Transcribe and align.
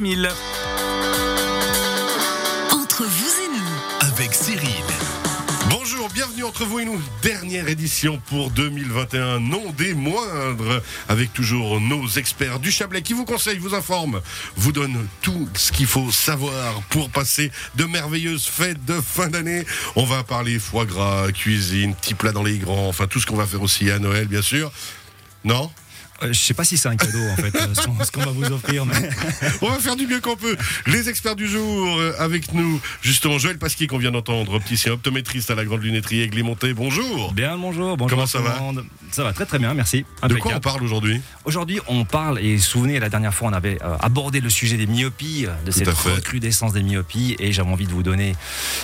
1000. 0.00 0.30
Entre 2.72 3.04
vous 3.04 3.42
et 3.42 3.48
nous, 3.48 4.08
Avec 4.08 4.32
Cyril. 4.32 4.84
Bonjour, 5.68 6.08
bienvenue 6.08 6.44
entre 6.44 6.64
vous 6.64 6.78
et 6.78 6.86
nous. 6.86 6.98
Dernière 7.22 7.68
édition 7.68 8.18
pour 8.30 8.50
2021, 8.50 9.40
non 9.40 9.70
des 9.76 9.92
moindres, 9.92 10.80
avec 11.08 11.34
toujours 11.34 11.80
nos 11.80 12.08
experts 12.08 12.60
du 12.60 12.70
Chablais 12.70 13.02
qui 13.02 13.12
vous 13.12 13.26
conseillent, 13.26 13.58
vous 13.58 13.74
informent, 13.74 14.22
vous 14.56 14.72
donnent 14.72 15.06
tout 15.20 15.48
ce 15.54 15.70
qu'il 15.70 15.86
faut 15.86 16.10
savoir 16.10 16.80
pour 16.88 17.10
passer 17.10 17.52
de 17.74 17.84
merveilleuses 17.84 18.46
fêtes 18.46 18.82
de 18.86 19.00
fin 19.00 19.28
d'année. 19.28 19.66
On 19.96 20.04
va 20.04 20.24
parler 20.24 20.58
foie 20.58 20.86
gras, 20.86 21.30
cuisine, 21.30 21.94
petits 21.94 22.14
plats 22.14 22.32
dans 22.32 22.42
les 22.42 22.56
grands, 22.56 22.88
enfin 22.88 23.06
tout 23.06 23.20
ce 23.20 23.26
qu'on 23.26 23.36
va 23.36 23.46
faire 23.46 23.62
aussi 23.62 23.90
à 23.90 23.98
Noël, 23.98 24.26
bien 24.28 24.42
sûr. 24.42 24.72
Non? 25.44 25.70
Euh, 26.22 26.32
je 26.32 26.38
sais 26.38 26.54
pas 26.54 26.64
si 26.64 26.76
c'est 26.76 26.88
un 26.88 26.96
cadeau 26.96 27.18
en 27.32 27.36
fait, 27.36 27.54
euh, 27.54 27.66
ce 28.04 28.10
qu'on- 28.10 28.20
va 28.20 28.30
vous 28.32 28.44
offrir, 28.52 28.84
mais 28.84 28.94
On 29.62 29.68
va 29.70 29.78
faire 29.78 29.96
du 29.96 30.06
mieux 30.06 30.20
qu'on 30.20 30.36
peut. 30.36 30.56
Les 30.86 31.08
experts 31.08 31.36
du 31.36 31.48
jour 31.48 31.98
euh, 31.98 32.12
avec 32.18 32.52
nous, 32.52 32.80
justement 33.02 33.38
Joël 33.38 33.58
Pasquier 33.58 33.86
qu'on 33.86 33.98
vient 33.98 34.10
d'entendre, 34.10 34.54
opticien 34.54 34.92
optométriste 34.92 35.50
à 35.50 35.54
la 35.54 35.64
Grande 35.64 35.82
Lunetterie 35.82 36.20
Aiglemonté. 36.22 36.74
Bonjour. 36.74 37.32
bien 37.32 37.56
bonjour, 37.56 37.96
bonjour. 37.96 38.10
Comment 38.10 38.24
à 38.24 38.26
ça 38.26 38.38
tout 38.38 38.44
va 38.44 38.58
monde. 38.60 38.84
Ça 39.10 39.24
va 39.24 39.32
très 39.32 39.46
très 39.46 39.58
bien, 39.58 39.72
merci. 39.74 40.04
De 40.28 40.34
quoi 40.36 40.52
on 40.54 40.60
parle 40.60 40.82
aujourd'hui 40.82 41.20
Aujourd'hui, 41.44 41.80
on 41.88 42.04
parle 42.04 42.38
et 42.38 42.58
souvenez 42.58 43.00
la 43.00 43.08
dernière 43.08 43.34
fois, 43.34 43.48
on 43.48 43.52
avait 43.52 43.78
euh, 43.82 43.96
abordé 44.00 44.40
le 44.40 44.50
sujet 44.50 44.76
des 44.76 44.86
myopies, 44.86 45.46
de 45.64 45.70
cette 45.70 45.88
recrudescence 45.88 46.72
des 46.74 46.82
myopies, 46.82 47.34
et 47.38 47.52
j'avais 47.52 47.70
envie 47.70 47.86
de 47.86 47.92
vous 47.92 48.02
donner 48.02 48.36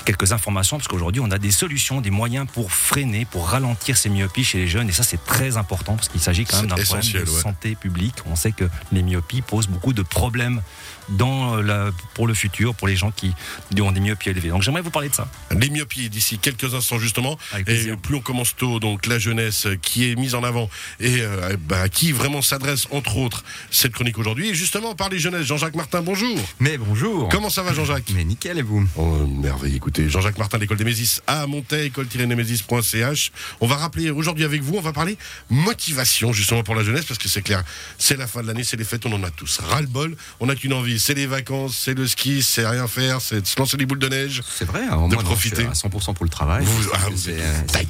quelques 0.05 0.33
informations 0.33 0.79
parce 0.79 0.89
qu'aujourd'hui, 0.89 1.21
on 1.21 1.31
a 1.31 1.39
des 1.39 1.51
solutions, 1.51 2.01
des 2.01 2.11
moyens 2.11 2.47
pour 2.53 2.73
freiner, 2.73 3.25
pour 3.25 3.49
ralentir 3.49 3.97
ces 3.97 4.09
myopies 4.09 4.45
chez 4.45 4.59
les 4.59 4.67
jeunes, 4.69 4.89
et 4.89 4.93
ça 4.93 5.03
c'est 5.03 5.23
très 5.25 5.57
important 5.57 5.95
parce 5.97 6.09
qu'il 6.09 6.21
s'agit 6.21 6.45
quand 6.45 6.57
même 6.59 6.67
d'un 6.69 6.77
problème. 6.77 7.26
Santé 7.27 7.75
publique. 7.75 8.17
On 8.27 8.37
sait 8.37 8.53
que 8.53 8.65
les 8.93 9.03
myopies 9.03 9.43
posent 9.43 9.69
beaucoup 9.69 9.93
de 9.93 10.03
problèmes 10.03 10.63
dans 11.09 11.57
la, 11.57 11.91
pour 12.15 12.27
le 12.27 12.35
futur, 12.35 12.75
pour 12.75 12.89
les 12.89 12.97
gens 12.97 13.11
qui 13.11 13.35
ont 13.81 13.93
des 13.93 14.01
myopies 14.01 14.31
élevées. 14.31 14.49
Donc 14.49 14.63
j'aimerais 14.63 14.83
vous 14.83 14.91
parler 14.91 15.09
de 15.09 15.15
ça. 15.15 15.29
Les 15.51 15.71
myopies 15.71 16.09
d'ici 16.11 16.39
quelques 16.39 16.75
instants 16.75 16.99
justement. 16.99 17.39
Avec 17.53 17.69
Et 17.69 17.97
plus 17.97 18.17
on 18.17 18.21
commence 18.21 18.57
tôt, 18.57 18.81
donc 18.81 19.07
la 19.07 19.19
jeunesse 19.19 19.67
qui 19.83 20.11
est 20.11 20.17
mise 20.17 20.35
en 20.35 20.43
avant 20.43 20.69
et 21.01 21.21
euh, 21.21 21.57
bah, 21.61 21.83
à 21.83 21.89
qui 21.89 22.13
vraiment 22.13 22.43
s'adresse 22.43 22.87
entre 22.91 23.17
autres 23.17 23.45
cette 23.71 23.93
chronique 23.93 24.19
aujourd'hui. 24.19 24.51
Et 24.51 24.55
justement 24.55 24.95
par 24.95 25.09
les 25.09 25.19
jeunesses, 25.19 25.47
Jean-Jacques 25.47 25.77
Martin, 25.77 26.03
bonjour. 26.03 26.39
Mais 26.61 26.79
bonjour. 26.79 27.29
Comment 27.29 27.51
ça 27.51 27.63
va 27.63 27.73
Jean-Jacques? 27.73 28.11
Mais 28.15 28.25
nickel 28.25 28.59
et 28.59 28.63
vous? 28.63 28.87
Oh, 28.97 29.27
merveille, 29.27 29.77
écoutez, 29.77 30.09
Jean-Jacques 30.09 30.39
Martin, 30.39 30.59
l'école 30.59 30.77
des 30.77 30.85
Mésis 30.85 31.23
à 31.27 31.47
Montaigne, 31.47 31.87
école-nemesis.ch. 31.87 33.33
On 33.61 33.67
va 33.67 33.77
rappeler 33.77 34.11
aujourd'hui 34.11 34.45
avec 34.45 34.63
vous, 34.63 34.77
on 34.77 34.81
va 34.81 34.93
parler 34.93 35.17
motivation 35.51 36.33
justement 36.33 36.63
pour 36.63 36.75
la 36.75 36.85
jeunesse 36.85 37.05
parce 37.05 37.19
que 37.19 37.29
c'est 37.29 37.43
clair, 37.43 37.63
c'est 37.99 38.17
la 38.17 38.27
fin 38.27 38.43
de 38.43 38.47
l'année, 38.47 38.65
c'est 38.65 38.77
les 38.77 38.85
fêtes, 38.85 39.07
on 39.07 39.13
en 39.13 39.23
a 39.23 39.31
tous 39.31 39.59
ras-le-bol. 39.59 40.17
On 40.41 40.47
n'a 40.47 40.55
qu'une 40.55 40.73
envie, 40.73 40.96
c'est 40.99 41.15
les 41.15 41.27
vacances, 41.27 41.77
c'est 41.81 41.95
le 41.95 42.07
ski, 42.07 42.43
c'est 42.43 42.67
rien 42.67 42.87
faire, 42.87 43.21
c'est 43.21 43.41
de 43.41 43.47
se 43.47 43.59
lancer 43.59 43.77
des 43.77 43.87
boules 43.87 43.99
de 43.99 44.09
neige. 44.09 44.43
C'est 44.55 44.65
vrai, 44.65 44.83
hein, 44.91 45.09
De 45.09 45.15
moi, 45.15 45.23
profiter. 45.23 45.57
suis 45.57 45.67
à 45.67 45.73
100% 45.73 46.15
pour 46.15 46.25
le 46.25 46.31
travail. 46.31 46.65
Vous- 46.65 46.91
ah, 46.95 46.99
vous 47.11 47.17
c'est 47.17 47.33
êtes 47.33 47.41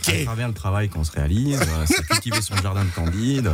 euh, 0.08 0.22
à 0.22 0.24
travers 0.24 0.48
le 0.48 0.54
travail 0.54 0.88
qu'on 0.88 1.04
se 1.04 1.12
réalise, 1.12 1.60
euh, 1.60 1.84
c'est 1.86 2.06
cultiver 2.06 2.40
son 2.42 2.56
jardin 2.56 2.84
de 2.84 2.90
candide. 2.90 3.50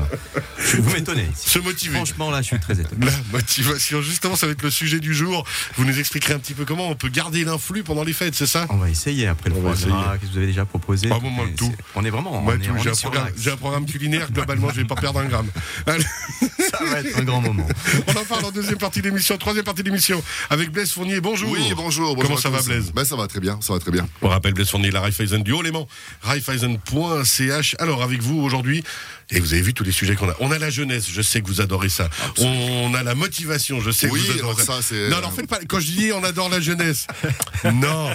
Je- 0.58 0.76
Vous 0.78 0.90
m'étonnez. 0.92 1.28
Se 1.36 1.58
motiver. 1.58 1.96
Franchement, 1.96 2.30
là, 2.30 2.42
je 2.42 2.46
suis 2.48 2.60
très 2.60 2.78
étonné. 2.80 3.06
La 3.06 3.12
motivation, 3.32 4.02
justement, 4.02 4.36
ça 4.36 4.46
va 4.46 4.52
être 4.52 4.62
le 4.62 4.70
sujet 4.70 5.00
du 5.00 5.14
jour. 5.14 5.44
Vous 5.76 5.84
nous 5.84 5.98
expliquerez 5.98 6.34
un 6.34 6.38
petit 6.38 6.54
peu 6.54 6.64
comment 6.64 6.88
on 6.88 6.94
peut 6.94 7.08
garder 7.08 7.44
l'influx 7.44 7.82
pendant 7.82 8.04
les 8.04 8.12
fêtes, 8.12 8.34
c'est 8.34 8.46
ça? 8.46 8.66
On 8.70 8.76
va 8.76 8.88
essayer 8.90 9.26
après 9.28 9.50
le 9.50 9.56
On. 9.56 9.72
Qu'est-ce 9.72 9.86
que 9.86 10.26
vous 10.32 10.36
avez 10.38 10.46
déjà 10.46 10.64
proposé? 10.64 11.08
Bon, 11.08 11.20
moi, 11.20 11.46
C'est- 11.48 11.54
tout. 11.56 11.72
On 11.94 12.04
est 12.04 12.10
vraiment. 12.10 12.42
Tout, 12.42 12.48
on 12.48 12.82
j'ai 12.82 12.90
un, 12.90 12.94
programme, 12.94 13.24
l'axe. 13.26 13.36
j'ai 13.40 13.50
un 13.50 13.56
programme 13.56 13.86
culinaire, 13.86 14.30
globalement, 14.32 14.68
je 14.70 14.76
vais 14.76 14.84
pas 14.84 14.94
perdre 14.94 15.20
un 15.20 15.24
gramme. 15.26 15.48
Allez, 15.86 16.04
Ça 16.70 16.84
va 16.84 17.00
être 17.00 17.18
un 17.18 17.22
grand 17.24 17.40
moment. 17.40 17.66
on 18.06 18.10
en 18.12 18.24
parle 18.24 18.44
en 18.46 18.50
deuxième 18.50 18.78
partie 18.78 19.02
d'émission, 19.02 19.36
troisième 19.42 19.64
partie 19.64 19.82
d'émission, 19.82 20.22
avec 20.50 20.70
Blaise 20.70 20.92
Fournier. 20.92 21.20
Bonjour. 21.20 21.50
Oui, 21.50 21.72
bonjour. 21.74 22.14
bonjour 22.14 22.22
Comment 22.22 22.40
ça 22.40 22.48
va. 22.48 22.62
Blaise 22.62 22.92
ben, 22.94 23.04
Ça 23.04 23.16
va 23.16 23.26
très 23.26 23.40
bien, 23.40 23.58
ça 23.60 23.72
va 23.72 23.80
très 23.80 23.90
bien. 23.90 24.08
On 24.22 24.28
rappelle 24.28 24.54
Blaise 24.54 24.70
Fournier, 24.70 24.92
la 24.92 25.00
Raiffeisen 25.00 25.42
du 25.42 25.50
Haut-Léman, 25.50 25.88
raiffeisen.ch. 26.22 27.76
Alors, 27.80 28.04
avec 28.04 28.22
vous 28.22 28.38
aujourd'hui, 28.38 28.84
et 29.32 29.40
vous 29.40 29.52
avez 29.54 29.62
vu 29.62 29.74
tous 29.74 29.84
les 29.84 29.92
sujets 29.92 30.14
qu'on 30.14 30.28
a. 30.28 30.34
On 30.40 30.50
a 30.50 30.58
la 30.58 30.70
jeunesse, 30.70 31.06
je 31.10 31.22
sais 31.22 31.40
que 31.40 31.46
vous 31.48 31.60
adorez 31.60 31.88
ça. 31.88 32.08
On 32.38 32.92
a 32.94 33.02
la 33.02 33.14
motivation, 33.14 33.80
je 33.80 33.90
sais 33.90 34.08
Oui, 34.08 34.20
que 34.20 34.26
vous 34.26 34.32
adorez 34.38 34.62
alors 34.62 34.76
ça, 34.82 34.82
c'est- 34.82 35.08
Non, 35.08 35.16
alors 35.18 35.32
faites 35.32 35.48
pas. 35.48 35.60
Quand 35.66 35.80
je 35.80 35.90
dis 35.92 36.12
on 36.12 36.22
adore 36.24 36.48
la 36.48 36.60
jeunesse, 36.60 37.06
non. 37.72 38.10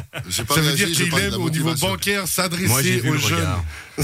Pas 0.48 0.56
Ça 0.56 0.62
veut 0.62 0.74
dire 0.74 0.92
qu'il 0.92 1.14
aime 1.18 1.34
au 1.36 1.50
niveau 1.50 1.74
bancaire 1.76 2.28
s'adresser 2.28 3.02
aux 3.08 3.18
jeunes. 3.18 3.58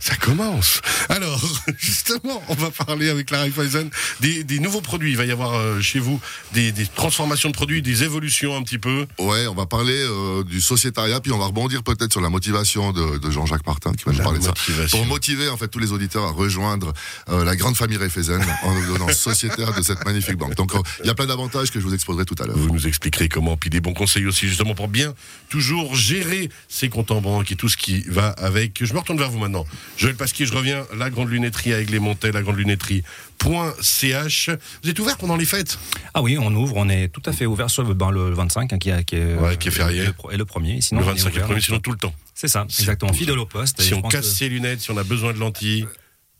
Ça 0.00 0.16
commence. 0.16 0.80
Alors, 1.08 1.40
justement, 1.78 2.42
on 2.48 2.54
va 2.54 2.70
parler 2.70 3.10
avec 3.10 3.30
la 3.30 3.40
Raiffeisen 3.42 3.90
des, 4.20 4.44
des 4.44 4.58
nouveaux 4.58 4.80
produits. 4.80 5.10
Il 5.10 5.16
va 5.16 5.24
y 5.26 5.30
avoir 5.32 5.54
euh, 5.54 5.80
chez 5.80 5.98
vous 5.98 6.20
des, 6.52 6.72
des 6.72 6.86
transformations 6.86 7.50
de 7.50 7.54
produits, 7.54 7.82
des 7.82 8.04
évolutions 8.04 8.56
un 8.56 8.62
petit 8.62 8.78
peu. 8.78 9.06
Ouais, 9.18 9.46
on 9.46 9.54
va 9.54 9.66
parler 9.66 9.94
euh, 9.98 10.44
du 10.44 10.60
sociétariat, 10.60 11.20
puis 11.20 11.32
on 11.32 11.38
va 11.38 11.46
rebondir 11.46 11.82
peut-être 11.82 12.12
sur 12.12 12.20
la 12.22 12.30
motivation 12.30 12.92
de, 12.92 13.18
de 13.18 13.30
Jean-Jacques 13.30 13.66
Martin 13.66 13.92
qui 13.92 14.04
va 14.04 14.12
nous 14.12 14.18
parler 14.22 14.38
de 14.38 14.44
ça. 14.44 14.50
motivation. 14.50 14.98
Pour 14.98 15.06
motiver 15.06 15.48
en 15.48 15.56
fait 15.56 15.68
tous 15.68 15.78
les 15.78 15.89
auditeurs 15.92 16.24
à 16.24 16.30
rejoindre 16.30 16.92
euh, 17.28 17.44
la 17.44 17.56
grande 17.56 17.76
famille 17.76 17.96
Raiffeisen 17.96 18.40
en 18.62 18.74
nous 18.74 18.86
donnant 18.86 19.08
sociétaire 19.12 19.72
de 19.74 19.82
cette 19.82 20.04
magnifique 20.04 20.36
banque. 20.36 20.54
Donc 20.54 20.74
euh, 20.74 20.78
il 21.02 21.06
y 21.06 21.10
a 21.10 21.14
plein 21.14 21.26
d'avantages 21.26 21.70
que 21.70 21.80
je 21.80 21.84
vous 21.84 21.94
exposerai 21.94 22.24
tout 22.24 22.36
à 22.42 22.46
l'heure. 22.46 22.56
Vous 22.58 22.72
nous 22.72 22.86
expliquerez 22.86 23.28
comment, 23.28 23.56
puis 23.56 23.70
des 23.70 23.80
bons 23.80 23.94
conseils 23.94 24.26
aussi, 24.26 24.48
justement, 24.48 24.74
pour 24.74 24.88
bien 24.88 25.14
toujours 25.48 25.94
gérer 25.96 26.48
ses 26.68 26.88
comptes 26.88 27.10
en 27.10 27.20
banque 27.20 27.50
et 27.52 27.56
tout 27.56 27.68
ce 27.68 27.76
qui 27.76 28.00
va 28.08 28.28
avec. 28.30 28.84
Je 28.84 28.92
me 28.94 28.98
retourne 28.98 29.18
vers 29.18 29.30
vous 29.30 29.38
maintenant. 29.38 29.66
Joël 29.96 30.14
Pasquier, 30.16 30.46
je 30.46 30.52
reviens. 30.54 30.84
La 30.96 31.10
Grande 31.10 31.30
Lunetterie 31.30 31.74
à 31.74 31.80
Aiglemontet, 31.80 32.32
la 32.32 32.42
Grande 32.42 32.56
Lunetterie.ch. 32.56 34.50
Vous 34.82 34.90
êtes 34.90 34.98
ouvert 34.98 35.16
pendant 35.16 35.36
les 35.36 35.44
fêtes? 35.44 35.78
Ah 36.14 36.22
oui, 36.22 36.36
on 36.38 36.54
ouvre, 36.54 36.74
on 36.76 36.88
est 36.88 37.08
tout 37.08 37.22
à 37.26 37.32
fait 37.32 37.46
ouvert 37.46 37.70
sur 37.70 37.82
le, 37.82 37.94
ben, 37.94 38.10
le 38.10 38.30
25 38.34 38.72
hein, 38.72 38.78
qui, 38.78 38.90
est- 38.90 39.04
qui 39.04 39.16
est, 39.16 39.34
Ouais, 39.36 39.56
qui 39.56 39.68
est 39.68 39.72
férié. 39.72 40.02
et 40.02 40.06
le, 40.06 40.12
pro- 40.12 40.30
et 40.30 40.36
le 40.36 40.44
premier. 40.44 40.80
Sinon, 40.80 41.00
Le 41.00 41.06
on 41.06 41.10
est 41.10 41.12
25 41.14 41.30
et 41.34 41.38
le 41.38 41.44
premier, 41.44 41.60
sinon 41.60 41.78
tout 41.80 41.90
le 41.92 41.98
temps. 41.98 42.14
C'est 42.40 42.48
ça, 42.48 42.64
exactement. 42.78 43.12
Fidèle 43.12 43.38
au 43.38 43.44
poste. 43.44 43.82
Si 43.82 43.92
on 43.92 44.00
casse 44.00 44.30
que 44.30 44.34
ses 44.34 44.48
lunettes, 44.48 44.80
si 44.80 44.90
on 44.90 44.96
a 44.96 45.04
besoin 45.04 45.34
de 45.34 45.38
lentilles. 45.38 45.86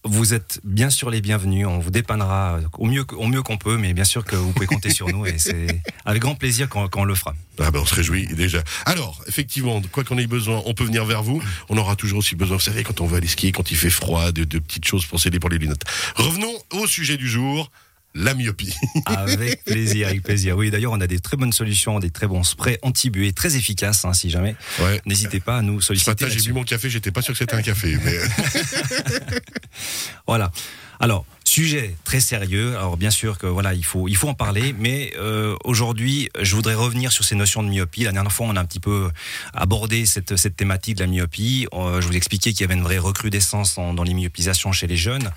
Vous 0.03 0.33
êtes 0.33 0.59
bien 0.65 0.89
sûr 0.89 1.11
les 1.11 1.21
bienvenus. 1.21 1.67
On 1.67 1.79
vous 1.79 1.91
dépannera 1.91 2.59
au 2.79 2.87
mieux, 2.87 3.05
au 3.19 3.27
mieux 3.27 3.43
qu'on 3.43 3.59
peut, 3.59 3.77
mais 3.77 3.93
bien 3.93 4.05
sûr 4.05 4.25
que 4.25 4.35
vous 4.35 4.51
pouvez 4.55 4.65
compter 4.65 4.89
sur 4.89 5.09
nous 5.09 5.27
et 5.27 5.39
c'est 5.39 5.67
avec 6.07 6.23
grand 6.23 6.37
plaisir 6.37 6.71
qu'on 6.71 6.89
qu'on 6.89 7.05
le 7.05 7.15
fera. 7.15 7.35
Ah 7.59 7.71
ben 7.71 7.81
on 7.81 7.85
se 7.85 7.95
réjouit 7.95 8.29
déjà. 8.29 8.63
Alors, 8.87 9.23
effectivement, 9.27 9.83
quoi 9.93 10.03
qu'on 10.03 10.17
ait 10.17 10.27
besoin, 10.27 10.63
on 10.65 10.73
peut 10.73 10.85
venir 10.85 11.05
vers 11.05 11.23
vous. 11.23 11.43
On 11.69 11.77
aura 11.77 11.97
toujours 11.97 12.21
aussi 12.21 12.35
besoin, 12.35 12.57
vous 12.57 12.63
savez, 12.63 12.83
quand 12.83 13.03
on 13.03 13.07
veut 13.07 13.19
aller 13.19 13.29
skier, 13.29 13.53
quand 13.53 13.71
il 13.71 13.77
fait 13.77 13.91
froid, 13.91 14.33
de, 14.33 14.45
de 14.45 14.59
petites 14.59 14.87
choses 14.87 15.05
pour 15.05 15.21
s'aider 15.21 15.39
pour 15.39 15.51
les 15.51 15.59
lunettes. 15.59 15.85
Revenons 16.15 16.55
au 16.71 16.87
sujet 16.87 17.19
du 17.19 17.29
jour, 17.29 17.71
la 18.15 18.35
myopie. 18.35 18.75
Avec 19.07 19.65
plaisir, 19.65 20.09
avec 20.09 20.23
plaisir. 20.23 20.57
Oui, 20.57 20.71
d'ailleurs, 20.71 20.93
on 20.93 21.01
a 21.01 21.07
des 21.07 21.21
très 21.21 21.37
bonnes 21.37 21.53
solutions, 21.53 21.99
des 22.01 22.11
très 22.11 22.27
bons 22.27 22.43
sprays 22.43 22.79
anti-buée, 22.83 23.33
très 23.33 23.57
efficaces, 23.57 24.05
hein, 24.05 24.13
si 24.13 24.31
jamais. 24.31 24.57
Ouais. 24.81 25.01
N'hésitez 25.07 25.41
pas 25.41 25.59
à 25.59 25.63
nous 25.63 25.81
solliciter. 25.81 26.29
j'ai 26.29 26.41
bu 26.41 26.53
mon 26.53 26.65
café, 26.65 26.91
j'étais 26.91 27.11
pas 27.13 27.23
sûr 27.23 27.35
que 27.35 27.39
c'était 27.39 27.55
un 27.55 27.63
café. 27.63 27.97
Mais... 28.05 28.19
Voilà. 30.27 30.51
Alors, 30.99 31.25
sujet 31.51 31.97
très 32.05 32.21
sérieux. 32.21 32.77
Alors, 32.77 32.97
bien 32.97 33.11
sûr 33.11 33.37
que 33.37 33.47
voilà, 33.47 33.75
il 33.75 33.85
faut, 33.85 34.09
il 34.09 34.17
faut 34.17 34.29
en 34.29 34.35
parler. 34.35 34.75
Mais 34.79 35.13
euh, 35.19 35.57
aujourd'hui, 35.65 36.31
je 36.41 36.55
voudrais 36.55 36.75
revenir 36.75 37.11
sur 37.13 37.25
ces 37.25 37.35
notions 37.35 37.63
de 37.63 37.69
myopie. 37.69 38.05
La 38.05 38.13
dernière 38.13 38.33
fois, 38.33 38.47
on 38.49 38.57
a 38.57 38.61
un 38.61 38.65
petit 38.65 38.81
peu 38.81 39.11
abordé 39.53 40.07
cette, 40.07 40.37
cette 40.37 40.57
thématique 40.57 40.97
de 40.97 41.03
la 41.03 41.09
myopie. 41.09 41.67
Euh, 41.73 42.01
je 42.01 42.07
vous 42.07 42.15
expliquais 42.15 42.53
qu'il 42.53 42.63
y 42.63 42.65
avait 42.65 42.75
une 42.75 42.83
vraie 42.85 42.99
recrudescence 42.99 43.77
en- 43.79 43.93
dans 43.95 44.05
les 44.05 44.15
myopisations 44.15 44.73
chez 44.73 44.87
les 44.87 44.97
jeunes. 44.97 45.31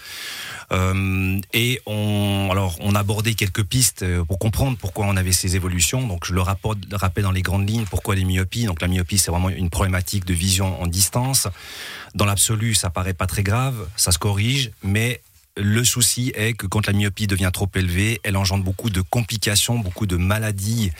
Euh, 0.71 1.39
et 1.53 1.81
on, 1.85 2.49
alors, 2.51 2.77
on 2.79 2.95
a 2.95 2.99
abordé 2.99 3.33
quelques 3.35 3.63
pistes 3.63 4.05
pour 4.27 4.39
comprendre 4.39 4.77
pourquoi 4.77 5.05
on 5.07 5.17
avait 5.17 5.31
ces 5.31 5.55
évolutions. 5.55 6.07
Donc, 6.07 6.25
je 6.25 6.33
le 6.33 6.41
rapporte, 6.41 6.77
rappelle 6.91 7.23
dans 7.23 7.31
les 7.31 7.41
grandes 7.41 7.67
lignes 7.67 7.85
pourquoi 7.89 8.15
les 8.15 8.23
myopies. 8.23 8.65
Donc, 8.65 8.81
la 8.81 8.87
myopie, 8.87 9.17
c'est 9.17 9.31
vraiment 9.31 9.49
une 9.49 9.69
problématique 9.69 10.25
de 10.25 10.33
vision 10.33 10.81
en 10.81 10.87
distance. 10.87 11.47
Dans 12.15 12.25
l'absolu, 12.25 12.75
ça 12.75 12.89
paraît 12.91 13.13
pas 13.15 13.25
très 13.25 13.43
grave, 13.43 13.87
ça 13.95 14.11
se 14.11 14.19
corrige, 14.19 14.71
mais 14.83 15.19
le 15.55 15.83
souci 15.83 16.31
est 16.35 16.53
que 16.53 16.65
quand 16.65 16.87
la 16.87 16.93
myopie 16.93 17.27
devient 17.27 17.51
trop 17.53 17.69
élevée, 17.75 18.19
elle 18.23 18.37
engendre 18.37 18.63
beaucoup 18.63 18.89
de 18.89 19.01
complications, 19.01 19.77
beaucoup 19.77 20.05
de 20.05 20.17
maladies 20.17 20.91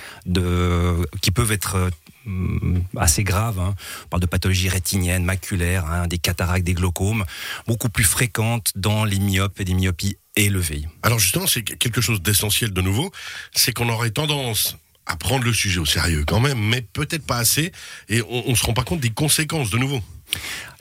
qui 1.22 1.32
peuvent 1.32 1.52
être 1.52 1.90
euh, 2.28 2.80
assez 2.98 3.24
graves. 3.24 3.60
hein. 3.60 3.76
On 4.06 4.08
parle 4.10 4.22
de 4.22 4.28
pathologies 4.28 4.70
rétiniennes, 4.70 5.24
maculaires, 5.26 5.86
hein, 5.88 6.08
des 6.08 6.20
cataractes, 6.20 6.66
des 6.66 6.74
glaucomes, 6.74 7.26
beaucoup 7.68 7.90
plus 7.90 8.04
fréquentes 8.04 8.72
dans 8.76 9.06
les 9.06 9.20
myopes 9.20 9.60
et 9.60 9.66
des 9.66 9.74
myopies 9.74 10.18
élevées. 10.36 10.86
Alors 11.02 11.20
justement, 11.20 11.48
c'est 11.48 11.64
quelque 11.64 12.02
chose 12.02 12.22
d'essentiel 12.22 12.72
de 12.74 12.82
nouveau, 12.82 13.12
c'est 13.54 13.74
qu'on 13.74 13.90
aurait 13.90 14.12
tendance 14.12 14.78
à 15.06 15.18
prendre 15.18 15.44
le 15.44 15.54
sujet 15.54 15.80
au 15.80 15.86
sérieux 15.86 16.24
quand 16.26 16.40
même, 16.40 16.60
mais 16.60 16.82
peut-être 16.82 17.26
pas 17.26 17.38
assez, 17.38 17.72
et 18.08 18.22
on, 18.22 18.50
on 18.50 18.56
se 18.56 18.66
rend 18.66 18.74
pas 18.74 18.84
compte 18.84 19.02
des 19.02 19.10
conséquences 19.10 19.70
de 19.70 19.78
nouveau. 19.78 20.02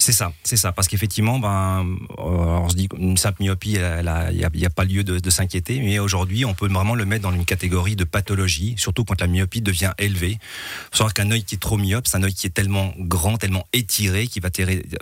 C'est 0.02 0.10
ça, 0.10 0.32
c'est 0.42 0.56
ça, 0.56 0.72
parce 0.72 0.88
qu'effectivement, 0.88 1.38
ben, 1.38 1.86
euh, 2.18 2.24
on 2.24 2.68
se 2.68 2.74
dit 2.74 2.88
qu'une 2.88 3.16
simple 3.16 3.44
myopie, 3.44 3.74
il 3.74 4.36
n'y 4.36 4.64
a, 4.64 4.70
pas 4.70 4.82
lieu 4.84 5.04
de, 5.04 5.30
s'inquiéter, 5.30 5.78
mais 5.78 6.00
aujourd'hui, 6.00 6.44
on 6.44 6.54
peut 6.54 6.66
vraiment 6.66 6.96
le 6.96 7.04
mettre 7.04 7.22
dans 7.22 7.32
une 7.32 7.44
catégorie 7.44 7.94
de 7.94 8.02
pathologie, 8.02 8.74
surtout 8.78 9.04
quand 9.04 9.20
la 9.20 9.28
myopie 9.28 9.60
devient 9.60 9.92
élevée. 9.98 10.32
Il 10.32 10.38
faut 10.90 10.96
savoir 10.96 11.14
qu'un 11.14 11.30
œil 11.30 11.44
qui 11.44 11.54
est 11.54 11.58
trop 11.58 11.78
myope, 11.78 12.08
c'est 12.08 12.16
un 12.16 12.24
œil 12.24 12.34
qui 12.34 12.48
est 12.48 12.50
tellement 12.50 12.92
grand, 12.98 13.36
tellement 13.36 13.64
étiré, 13.72 14.26
qui 14.26 14.40
va, 14.40 14.48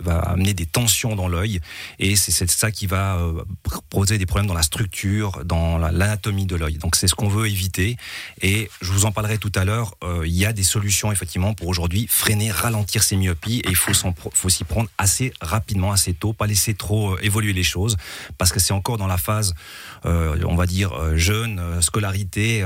va 0.03 0.19
amener 0.19 0.53
des 0.53 0.67
tensions 0.67 1.15
dans 1.15 1.27
l'œil, 1.27 1.61
et 1.97 2.15
c'est 2.15 2.47
ça 2.51 2.69
qui 2.69 2.85
va 2.85 3.15
euh, 3.15 3.43
poser 3.89 4.19
des 4.19 4.27
problèmes 4.27 4.47
dans 4.47 4.53
la 4.53 4.61
structure, 4.61 5.43
dans 5.45 5.79
l'anatomie 5.79 6.45
de 6.45 6.55
l'œil. 6.55 6.77
Donc 6.77 6.95
c'est 6.95 7.07
ce 7.07 7.15
qu'on 7.15 7.27
veut 7.27 7.47
éviter, 7.47 7.97
et 8.43 8.69
je 8.81 8.91
vous 8.91 9.05
en 9.05 9.11
parlerai 9.11 9.39
tout 9.39 9.51
à 9.55 9.65
l'heure. 9.65 9.95
Euh, 10.03 10.27
il 10.27 10.35
y 10.35 10.45
a 10.45 10.53
des 10.53 10.63
solutions 10.63 11.11
effectivement 11.11 11.55
pour 11.55 11.69
aujourd'hui 11.69 12.05
freiner, 12.07 12.51
ralentir 12.51 13.01
ces 13.01 13.15
myopies, 13.15 13.63
et 13.65 13.69
il 13.69 13.75
faut 13.75 14.49
s'y 14.49 14.63
prendre 14.63 14.90
assez 14.97 15.33
rapidement, 15.41 15.91
assez 15.91 16.13
tôt, 16.13 16.33
pas 16.33 16.47
laisser 16.47 16.73
trop 16.73 17.13
euh, 17.13 17.19
évoluer 17.21 17.53
les 17.53 17.63
choses, 17.63 17.97
parce 18.37 18.51
que 18.51 18.59
c'est 18.59 18.73
encore 18.73 18.97
dans 18.97 19.07
la 19.07 19.17
phase, 19.17 19.53
euh, 20.05 20.37
on 20.47 20.55
va 20.55 20.65
dire, 20.65 20.93
euh, 20.93 21.17
jeune, 21.17 21.81
scolarité, 21.81 22.63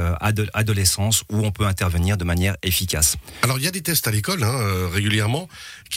adolescence, 0.54 1.24
où 1.32 1.46
on 1.46 1.52
peut 1.52 1.66
intervenir 1.66 2.18
de 2.18 2.24
manière 2.24 2.56
efficace. 2.64 3.18
Alors, 3.42 3.58
il 3.58 3.64
y 3.64 3.68
a 3.68 3.72
des 3.72 3.82
tests 3.82 4.08
à 4.08 4.12
l'école, 4.12 4.44
hein, 4.44 4.90
régulièrement. 4.92 5.48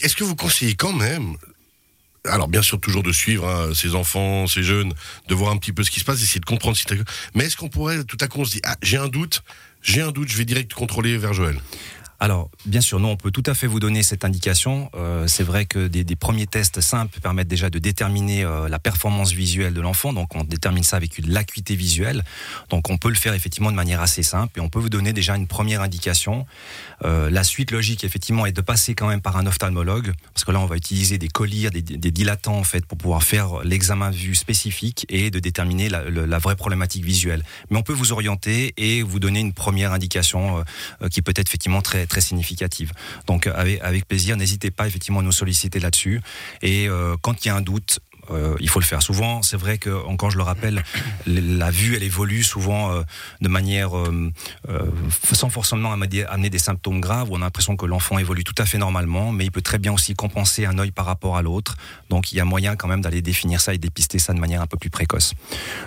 Est-ce 0.02 0.16
que 0.16 0.24
vous 0.24 0.36
conseillez 0.36 0.74
quand 0.74 0.92
même 0.92 1.36
alors 2.24 2.48
bien 2.48 2.62
sûr 2.62 2.78
toujours 2.80 3.02
de 3.02 3.12
suivre 3.12 3.48
hein, 3.48 3.74
ces 3.74 3.94
enfants, 3.94 4.46
ces 4.46 4.62
jeunes, 4.62 4.92
de 5.28 5.34
voir 5.34 5.52
un 5.52 5.56
petit 5.56 5.72
peu 5.72 5.82
ce 5.82 5.90
qui 5.90 6.00
se 6.00 6.04
passe, 6.04 6.18
d'essayer 6.18 6.40
de 6.40 6.44
comprendre 6.44 6.76
si 6.76 6.84
mais 7.34 7.44
est-ce 7.44 7.56
qu'on 7.56 7.68
pourrait 7.68 8.04
tout 8.04 8.18
à 8.20 8.26
coup 8.26 8.40
on 8.40 8.44
se 8.44 8.50
dit 8.50 8.60
ah 8.64 8.76
j'ai 8.82 8.98
un 8.98 9.08
doute, 9.08 9.42
j'ai 9.82 10.02
un 10.02 10.10
doute, 10.10 10.28
je 10.28 10.36
vais 10.36 10.44
direct 10.44 10.74
contrôler 10.74 11.16
vers 11.16 11.32
Joël? 11.32 11.58
Alors, 12.20 12.50
bien 12.66 12.80
sûr, 12.80 12.98
nous, 12.98 13.06
on 13.06 13.16
peut 13.16 13.30
tout 13.30 13.44
à 13.46 13.54
fait 13.54 13.68
vous 13.68 13.78
donner 13.78 14.02
cette 14.02 14.24
indication. 14.24 14.90
Euh, 14.96 15.28
c'est 15.28 15.44
vrai 15.44 15.66
que 15.66 15.86
des, 15.86 16.16
premiers 16.16 16.48
tests 16.48 16.80
simples 16.80 17.20
permettent 17.20 17.46
déjà 17.46 17.70
de 17.70 17.78
déterminer 17.78 18.42
euh, 18.42 18.68
la 18.68 18.80
performance 18.80 19.30
visuelle 19.30 19.72
de 19.72 19.80
l'enfant. 19.80 20.12
Donc, 20.12 20.34
on 20.34 20.42
détermine 20.42 20.82
ça 20.82 20.96
avec 20.96 21.18
une 21.18 21.30
l'acuité 21.30 21.76
visuelle. 21.76 22.24
Donc, 22.70 22.90
on 22.90 22.96
peut 22.96 23.08
le 23.08 23.14
faire 23.14 23.34
effectivement 23.34 23.70
de 23.70 23.76
manière 23.76 24.00
assez 24.00 24.24
simple 24.24 24.58
et 24.58 24.60
on 24.60 24.68
peut 24.68 24.80
vous 24.80 24.88
donner 24.88 25.12
déjà 25.12 25.36
une 25.36 25.46
première 25.46 25.80
indication. 25.80 26.44
Euh, 27.04 27.30
la 27.30 27.44
suite 27.44 27.70
logique, 27.70 28.02
effectivement, 28.02 28.46
est 28.46 28.52
de 28.52 28.62
passer 28.62 28.96
quand 28.96 29.06
même 29.06 29.20
par 29.20 29.36
un 29.36 29.46
ophtalmologue, 29.46 30.12
parce 30.34 30.44
que 30.44 30.50
là, 30.50 30.58
on 30.58 30.66
va 30.66 30.74
utiliser 30.74 31.18
des 31.18 31.28
colliers, 31.28 31.70
des, 31.70 32.10
dilatants, 32.10 32.56
en 32.56 32.64
fait, 32.64 32.84
pour 32.84 32.98
pouvoir 32.98 33.22
faire 33.22 33.60
l'examen 33.62 34.10
vue 34.10 34.34
spécifique 34.34 35.06
et 35.08 35.30
de 35.30 35.38
déterminer 35.38 35.88
la, 35.88 36.10
la, 36.10 36.38
vraie 36.38 36.56
problématique 36.56 37.04
visuelle. 37.04 37.44
Mais 37.70 37.78
on 37.78 37.82
peut 37.82 37.92
vous 37.92 38.10
orienter 38.10 38.74
et 38.76 39.02
vous 39.02 39.20
donner 39.20 39.38
une 39.38 39.52
première 39.52 39.92
indication 39.92 40.64
qui 41.10 41.22
peut 41.22 41.32
être 41.36 41.48
effectivement 41.48 41.82
très 41.82 42.07
très 42.08 42.20
significative. 42.20 42.92
Donc 43.26 43.46
avec, 43.46 44.06
plaisir, 44.06 44.36
n'hésitez 44.36 44.70
pas 44.70 44.86
effectivement 44.86 45.20
à 45.20 45.22
nous 45.22 45.32
solliciter 45.32 45.80
là-dessus. 45.80 46.20
Et 46.62 46.88
euh, 46.88 47.16
quand 47.20 47.44
il 47.44 47.48
y 47.48 47.50
a 47.50 47.54
un 47.54 47.60
doute, 47.60 48.00
euh, 48.30 48.56
il 48.60 48.68
faut 48.68 48.80
le 48.80 48.84
faire. 48.84 49.02
Souvent, 49.02 49.42
c'est 49.42 49.56
vrai 49.56 49.78
que, 49.78 49.90
encore 50.06 50.30
je 50.30 50.36
le 50.36 50.42
rappelle, 50.42 50.82
la 51.26 51.70
vue, 51.70 51.96
elle 51.96 52.02
évolue 52.02 52.42
souvent 52.42 52.92
euh, 52.92 53.02
de 53.40 53.48
manière 53.48 53.96
euh, 53.96 54.30
sans 55.32 55.50
forcément 55.50 55.92
amener 55.92 56.50
des 56.50 56.58
symptômes 56.58 57.00
graves. 57.00 57.28
On 57.30 57.36
a 57.36 57.40
l'impression 57.40 57.76
que 57.76 57.86
l'enfant 57.86 58.18
évolue 58.18 58.44
tout 58.44 58.54
à 58.58 58.66
fait 58.66 58.78
normalement, 58.78 59.32
mais 59.32 59.44
il 59.44 59.50
peut 59.50 59.62
très 59.62 59.78
bien 59.78 59.92
aussi 59.92 60.14
compenser 60.14 60.66
un 60.66 60.78
œil 60.78 60.90
par 60.90 61.06
rapport 61.06 61.36
à 61.36 61.42
l'autre. 61.42 61.76
Donc, 62.10 62.32
il 62.32 62.36
y 62.36 62.40
a 62.40 62.44
moyen 62.44 62.76
quand 62.76 62.88
même 62.88 63.00
d'aller 63.00 63.22
définir 63.22 63.60
ça 63.60 63.74
et 63.74 63.78
dépister 63.78 64.18
ça 64.18 64.32
de 64.32 64.40
manière 64.40 64.62
un 64.62 64.66
peu 64.66 64.76
plus 64.76 64.90
précoce. 64.90 65.34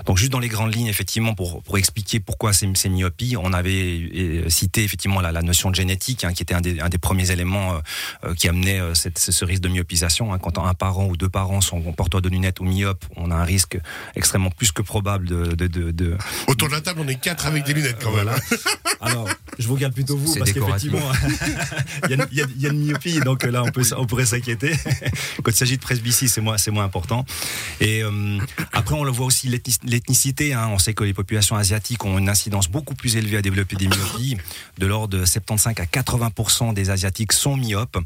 Donc, 0.05 0.17
juste 0.17 0.31
dans 0.31 0.39
les 0.39 0.49
grandes 0.49 0.73
lignes, 0.73 0.87
effectivement, 0.87 1.33
pour, 1.33 1.61
pour 1.63 1.77
expliquer 1.77 2.19
pourquoi 2.19 2.53
ces, 2.53 2.69
ces 2.75 2.89
myopies, 2.89 3.35
on 3.37 3.53
avait 3.53 4.45
cité 4.47 4.83
effectivement 4.83 5.21
la, 5.21 5.31
la 5.31 5.41
notion 5.41 5.69
de 5.69 5.75
génétique, 5.75 6.23
hein, 6.23 6.33
qui 6.33 6.43
était 6.43 6.53
un 6.53 6.61
des, 6.61 6.79
un 6.79 6.89
des, 6.89 6.97
premiers 6.97 7.31
éléments 7.31 7.81
qui 8.37 8.47
amenait 8.47 8.79
cette, 8.93 9.17
ce 9.17 9.45
risque 9.45 9.63
de 9.63 9.69
myopisation. 9.69 10.33
Hein, 10.33 10.39
quand 10.39 10.57
un 10.59 10.73
parent 10.73 11.05
ou 11.05 11.17
deux 11.17 11.29
parents 11.29 11.61
sont 11.61 11.81
porteurs 11.93 12.21
de 12.21 12.29
lunettes 12.31 12.59
ou 12.59 12.63
myope, 12.63 13.05
on 13.15 13.31
a 13.31 13.35
un 13.35 13.43
risque 13.43 13.77
extrêmement 14.15 14.51
plus 14.51 14.71
que 14.71 14.81
probable 14.81 15.27
de. 15.27 15.55
de, 15.55 16.17
Autour 16.47 16.69
de 16.69 16.73
la 16.73 16.81
table, 16.81 17.01
on 17.03 17.07
est 17.07 17.19
quatre 17.19 17.45
avec 17.45 17.63
des 17.65 17.73
lunettes 17.73 17.97
quand 18.01 18.11
même. 18.11 18.31
Alors, 19.01 19.27
je 19.57 19.67
vous 19.67 19.73
regarde 19.73 19.93
plutôt 19.93 20.15
vous, 20.15 20.35
parce 20.35 20.51
qu'effectivement, 20.51 20.99
il 22.09 22.27
y, 22.31 22.65
a 22.65 22.69
une 22.69 22.85
myopie, 22.85 23.19
donc 23.19 23.43
là, 23.43 23.63
on, 23.63 23.71
peut, 23.71 23.83
on 23.97 24.05
pourrait 24.05 24.25
s'inquiéter. 24.25 24.73
Quand 25.43 25.51
il 25.51 25.55
s'agit 25.55 25.77
de 25.77 25.81
presbytie, 25.81 26.29
c'est 26.29 26.41
moins, 26.41 26.57
moins 26.71 26.83
important. 26.83 27.25
Et 27.79 28.03
euh, 28.03 28.37
après, 28.73 28.95
on 28.95 29.03
le 29.03 29.11
voit 29.11 29.25
aussi 29.25 29.47
l'ethnicité. 29.83 30.53
Hein. 30.53 30.69
On 30.71 30.77
sait 30.77 30.93
que 30.93 31.03
les 31.03 31.13
populations 31.13 31.55
asiatiques 31.55 32.05
ont 32.05 32.17
une 32.17 32.29
incidence 32.29 32.69
beaucoup 32.69 32.95
plus 32.95 33.15
élevée 33.15 33.37
à 33.37 33.41
développer 33.41 33.75
des 33.75 33.87
myopies. 33.87 34.37
De 34.77 34.85
l'ordre 34.85 35.17
de 35.17 35.25
75 35.25 35.73
à 35.77 35.85
80% 35.85 36.73
des 36.73 36.89
Asiatiques 36.89 37.33
sont 37.33 37.57
myopes. 37.57 37.97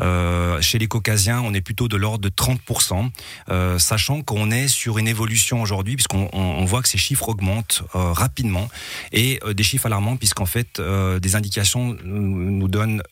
Euh, 0.00 0.60
chez 0.60 0.78
les 0.78 0.88
Caucasiens, 0.88 1.40
on 1.42 1.54
est 1.54 1.60
plutôt 1.60 1.88
de 1.88 1.96
l'ordre 1.96 2.18
de 2.18 2.28
30%. 2.28 3.10
Euh, 3.50 3.67
sachant 3.76 4.22
qu'on 4.22 4.50
est 4.50 4.68
sur 4.68 4.98
une 4.98 5.08
évolution 5.08 5.60
aujourd'hui, 5.60 5.96
puisqu'on 5.96 6.64
voit 6.64 6.80
que 6.80 6.88
ces 6.88 6.96
chiffres 6.98 7.28
augmentent 7.28 7.82
euh, 7.94 8.12
rapidement, 8.12 8.68
et 9.12 9.40
euh, 9.44 9.52
des 9.52 9.62
chiffres 9.62 9.86
alarmants, 9.86 10.16
puisqu'en 10.16 10.46
fait, 10.46 10.80
des 10.80 11.36
indications 11.36 11.96
nous 12.04 12.68
donnent 12.68 13.02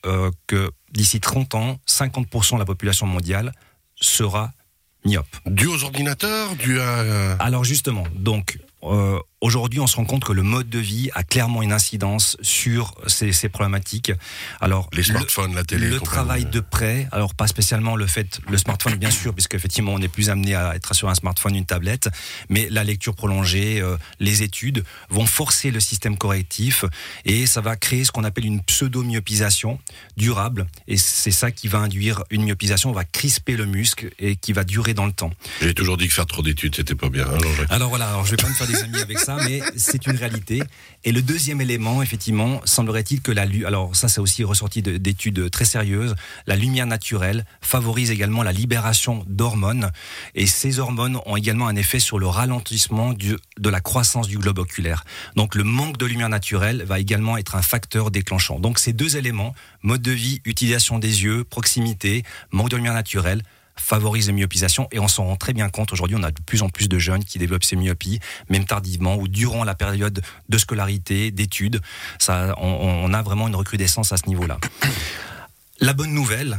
que 0.46 0.70
d'ici 0.92 1.20
30 1.20 1.54
ans, 1.54 1.78
50% 1.88 2.54
de 2.54 2.58
la 2.60 2.64
population 2.64 3.06
mondiale 3.06 3.52
sera 4.00 4.52
myope. 5.04 5.26
Dû 5.46 5.66
aux 5.66 5.84
ordinateurs, 5.84 6.54
dû 6.56 6.80
à... 6.80 7.32
Alors 7.34 7.64
justement, 7.64 8.04
donc 8.14 8.58
euh, 8.86 9.18
aujourd'hui, 9.40 9.80
on 9.80 9.86
se 9.86 9.96
rend 9.96 10.04
compte 10.04 10.24
que 10.24 10.32
le 10.32 10.42
mode 10.42 10.68
de 10.68 10.78
vie 10.78 11.10
a 11.14 11.22
clairement 11.22 11.62
une 11.62 11.72
incidence 11.72 12.36
sur 12.40 12.94
ces, 13.06 13.48
problématiques. 13.48 14.12
Alors, 14.60 14.88
les 14.92 15.02
smartphones, 15.02 15.54
la 15.54 15.64
télé, 15.64 15.88
le 15.88 16.00
travail 16.00 16.46
de 16.46 16.60
près. 16.60 17.08
Alors, 17.12 17.34
pas 17.34 17.46
spécialement 17.46 17.96
le 17.96 18.06
fait, 18.06 18.40
le 18.48 18.58
smartphone, 18.58 18.96
bien 18.96 19.10
sûr, 19.10 19.34
puisque 19.34 19.54
effectivement, 19.54 19.92
on 19.94 20.00
est 20.00 20.08
plus 20.08 20.30
amené 20.30 20.54
à 20.54 20.74
être 20.74 20.94
sur 20.94 21.08
un 21.08 21.14
smartphone, 21.14 21.54
une 21.54 21.66
tablette, 21.66 22.08
mais 22.48 22.68
la 22.70 22.84
lecture 22.84 23.14
prolongée, 23.14 23.80
euh, 23.80 23.96
les 24.20 24.42
études 24.42 24.84
vont 25.10 25.26
forcer 25.26 25.70
le 25.70 25.80
système 25.80 26.16
correctif 26.16 26.84
et 27.24 27.46
ça 27.46 27.60
va 27.60 27.76
créer 27.76 28.04
ce 28.04 28.12
qu'on 28.12 28.24
appelle 28.24 28.46
une 28.46 28.62
pseudo-myopisation 28.62 29.78
durable. 30.16 30.66
Et 30.88 30.96
c'est 30.96 31.30
ça 31.30 31.50
qui 31.50 31.68
va 31.68 31.78
induire 31.78 32.24
une 32.30 32.44
myopisation, 32.44 32.90
on 32.90 32.94
va 32.94 33.04
crisper 33.04 33.56
le 33.56 33.66
muscle 33.66 34.10
et 34.18 34.36
qui 34.36 34.52
va 34.52 34.64
durer 34.64 34.94
dans 34.94 35.06
le 35.06 35.12
temps. 35.12 35.32
J'ai 35.60 35.74
toujours 35.74 35.96
dit 35.96 36.08
que 36.08 36.14
faire 36.14 36.26
trop 36.26 36.42
d'études, 36.42 36.74
c'était 36.74 36.94
pas 36.94 37.08
bien. 37.08 37.26
Hein, 37.26 37.38
alors 37.70 37.90
voilà, 37.90 38.08
alors 38.08 38.24
je 38.24 38.32
vais 38.32 38.36
pas 38.36 38.48
me 38.48 38.54
faire 38.54 38.66
des 38.66 38.76
amis 38.76 39.00
avec 39.00 39.18
mais 39.34 39.60
c'est 39.76 40.06
une 40.06 40.16
réalité. 40.16 40.62
Et 41.04 41.12
le 41.12 41.22
deuxième 41.22 41.60
élément, 41.60 42.02
effectivement, 42.02 42.60
semblerait-il 42.64 43.20
que 43.20 43.32
la 43.32 43.46
alors 43.66 43.94
ça 43.94 44.08
c'est 44.08 44.20
aussi 44.20 44.44
ressorti 44.44 44.82
d'études 44.82 45.50
très 45.50 45.64
sérieuses, 45.64 46.14
la 46.46 46.56
lumière 46.56 46.86
naturelle 46.86 47.44
favorise 47.60 48.10
également 48.10 48.42
la 48.42 48.52
libération 48.52 49.24
d'hormones 49.28 49.90
et 50.34 50.46
ces 50.46 50.78
hormones 50.78 51.18
ont 51.26 51.36
également 51.36 51.68
un 51.68 51.76
effet 51.76 51.98
sur 51.98 52.18
le 52.18 52.26
ralentissement 52.26 53.12
de 53.12 53.68
la 53.68 53.80
croissance 53.80 54.28
du 54.28 54.38
globe 54.38 54.58
oculaire. 54.58 55.04
Donc 55.36 55.54
le 55.54 55.64
manque 55.64 55.96
de 55.96 56.06
lumière 56.06 56.28
naturelle 56.28 56.82
va 56.84 56.98
également 56.98 57.36
être 57.36 57.56
un 57.56 57.62
facteur 57.62 58.10
déclenchant. 58.10 58.58
Donc 58.58 58.78
ces 58.78 58.92
deux 58.92 59.16
éléments, 59.16 59.54
mode 59.82 60.02
de 60.02 60.12
vie, 60.12 60.40
utilisation 60.44 60.98
des 60.98 61.24
yeux, 61.24 61.44
proximité, 61.44 62.24
manque 62.50 62.70
de 62.70 62.76
lumière 62.76 62.94
naturelle, 62.94 63.42
favorise 63.78 64.26
les 64.28 64.32
myopisations 64.32 64.88
et 64.92 64.98
on 64.98 65.08
s'en 65.08 65.24
rend 65.24 65.36
très 65.36 65.52
bien 65.52 65.68
compte. 65.68 65.92
Aujourd'hui, 65.92 66.16
on 66.18 66.22
a 66.22 66.30
de 66.30 66.40
plus 66.40 66.62
en 66.62 66.68
plus 66.68 66.88
de 66.88 66.98
jeunes 66.98 67.24
qui 67.24 67.38
développent 67.38 67.64
ces 67.64 67.76
myopies, 67.76 68.20
même 68.48 68.64
tardivement 68.64 69.16
ou 69.16 69.28
durant 69.28 69.64
la 69.64 69.74
période 69.74 70.22
de 70.48 70.58
scolarité, 70.58 71.30
d'études. 71.30 71.80
On, 72.28 73.12
a 73.12 73.22
vraiment 73.22 73.48
une 73.48 73.56
recrudescence 73.56 74.12
à 74.12 74.16
ce 74.16 74.26
niveau-là. 74.26 74.58
La 75.80 75.92
bonne 75.92 76.12
nouvelle, 76.12 76.58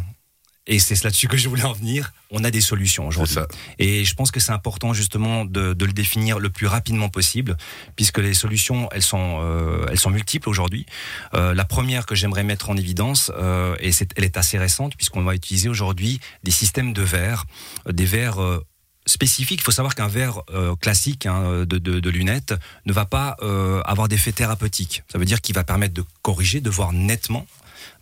et 0.68 0.80
c'est 0.80 1.02
là-dessus 1.04 1.28
que 1.28 1.38
je 1.38 1.48
voulais 1.48 1.64
en 1.64 1.74
venir. 1.74 2.14
On 2.30 2.44
a 2.44 2.52
des 2.52 2.60
solutions 2.60 3.08
aujourd'hui. 3.08 3.38
Et 3.80 4.04
je 4.04 4.14
pense 4.14 4.32
que 4.32 4.42
c'est 4.42 4.52
important 4.52 4.94
justement 4.94 5.46
de, 5.46 5.76
le 5.80 5.94
définir 5.94 6.40
le 6.40 6.50
plus 6.50 6.68
rapidement 6.68 7.08
possible, 7.10 7.56
puisque 7.96 8.18
les 8.18 8.34
solutions, 8.34 8.90
elles 8.92 9.02
sont, 9.02 9.40
euh, 9.42 9.86
elles 9.90 10.00
sont 10.00 10.10
multiples 10.10 10.50
aujourd'hui. 10.50 10.86
Euh, 11.34 11.54
la 11.54 11.64
première 11.64 12.06
que 12.06 12.16
j'aimerais 12.16 12.44
mettre 12.44 12.70
en 12.70 12.76
évidence, 12.76 13.32
euh, 13.38 13.76
et 13.80 13.92
elle 14.18 14.26
est 14.26 14.38
assez 14.38 14.58
récente, 14.58 14.96
puisqu'on 14.98 15.24
va 15.24 15.36
utiliser 15.36 15.70
aujourd'hui 15.70 16.20
des 16.44 16.52
systèmes 16.52 16.92
de 16.92 17.02
verre, 17.02 17.46
des 17.90 18.06
verres 18.06 18.60
spécifiques. 19.06 19.62
Il 19.62 19.64
faut 19.64 19.72
savoir 19.72 19.96
qu'un 19.96 20.10
verre 20.10 20.42
classique 20.82 21.26
hein, 21.26 21.64
de, 21.66 21.78
de, 21.78 22.10
lunettes 22.10 22.54
ne 22.86 22.92
va 22.92 23.06
pas 23.06 23.38
avoir 23.86 24.10
d'effet 24.10 24.34
thérapeutique. 24.34 25.04
Ça 25.10 25.18
veut 25.18 25.26
dire 25.26 25.40
qu'il 25.40 25.56
va 25.56 25.64
permettre 25.64 25.94
de 25.94 26.04
corriger, 26.22 26.60
de 26.60 26.70
voir 26.70 26.92
nettement 26.92 27.46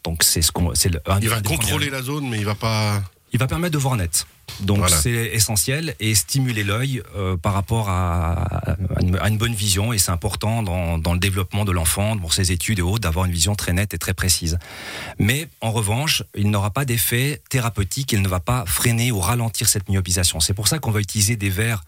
donc 0.05 0.23
c'est 0.23 0.41
ce 0.43 0.51
qu'on, 0.51 0.73
c'est 0.75 0.91
Il 1.21 1.29
va 1.29 1.41
contrôler 1.41 1.89
la 1.89 2.01
zone, 2.01 2.29
mais 2.29 2.37
il 2.37 2.45
va 2.45 2.55
pas. 2.55 3.01
Il 3.33 3.39
va 3.39 3.47
permettre 3.47 3.73
de 3.73 3.79
voir 3.79 3.97
net. 3.97 4.25
Donc 4.61 4.87
c'est 4.89 5.09
essentiel 5.33 5.95
et 5.99 6.15
stimuler 6.15 6.63
l'œil 6.63 7.01
euh, 7.17 7.35
par 7.35 7.53
rapport 7.53 7.89
à, 7.89 8.45
une, 9.01 9.37
bonne 9.37 9.55
vision 9.55 9.91
et 9.91 9.97
c'est 9.97 10.11
important 10.11 10.63
dans, 10.63 10.97
dans, 10.97 11.13
le 11.13 11.19
développement 11.19 11.65
de 11.65 11.71
l'enfant, 11.71 12.17
pour 12.17 12.33
ses 12.33 12.51
études 12.51 12.79
et 12.79 12.81
autres, 12.81 12.99
d'avoir 12.99 13.25
une 13.25 13.31
vision 13.31 13.55
très 13.55 13.73
nette 13.73 13.93
et 13.93 13.97
très 13.97 14.13
précise. 14.13 14.57
Mais 15.17 15.49
en 15.59 15.71
revanche, 15.71 16.23
il 16.35 16.49
n'aura 16.51 16.69
pas 16.69 16.85
d'effet 16.85 17.41
thérapeutique, 17.49 18.13
il 18.13 18.21
ne 18.21 18.27
va 18.27 18.39
pas 18.39 18.63
freiner 18.67 19.11
ou 19.11 19.19
ralentir 19.19 19.67
cette 19.67 19.89
myopisation. 19.89 20.39
C'est 20.39 20.53
pour 20.53 20.67
ça 20.67 20.79
qu'on 20.79 20.91
va 20.91 21.01
utiliser 21.01 21.35
des 21.35 21.49
verres 21.49 21.83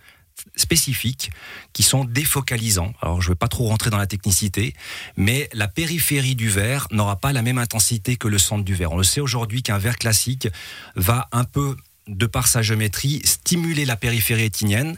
spécifiques 0.56 1.32
qui 1.74 1.84
sont 1.84 2.06
défocalisants. 2.06 2.94
Alors 3.01 3.22
je 3.22 3.29
ne 3.29 3.34
vais 3.34 3.38
pas 3.38 3.48
trop 3.48 3.67
rentrer 3.67 3.89
dans 3.89 3.98
la 3.98 4.08
technicité, 4.08 4.74
mais 5.15 5.50
la 5.53 5.67
périphérie 5.67 6.36
du 6.36 6.50
verre 6.50 6.88
n'aura 6.91 7.17
pas 7.17 7.34
la 7.34 7.41
même 7.41 7.58
intensité 7.58 8.15
que 8.15 8.27
le 8.27 8.38
centre 8.38 8.63
du 8.63 8.75
verre. 8.75 8.91
On 8.91 8.98
le 8.98 9.03
sait 9.03 9.22
aujourd'hui 9.22 9.63
qu'un 9.63 9.77
verre 9.77 9.98
classique 9.98 10.48
va 10.96 11.27
un 11.32 11.44
peu 11.44 11.75
de 12.08 12.25
par 12.25 12.48
sa 12.48 12.62
géométrie, 12.62 13.22
stimuler 13.25 13.86
la 13.86 13.96
périphérie 13.96 14.44
rétinienne. 14.44 14.98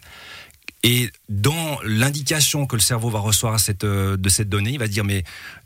Et 0.84 1.10
dans 1.28 1.80
l'indication 1.84 2.66
que 2.66 2.76
le 2.76 2.82
cerveau 2.82 3.10
va 3.10 3.20
recevoir 3.20 3.60
euh, 3.84 4.16
de 4.16 4.30
cette 4.30 4.48
donnée, 4.48 4.72
il 4.72 4.80
va 4.80 4.88
dire 4.88 5.04
mais 5.04 5.24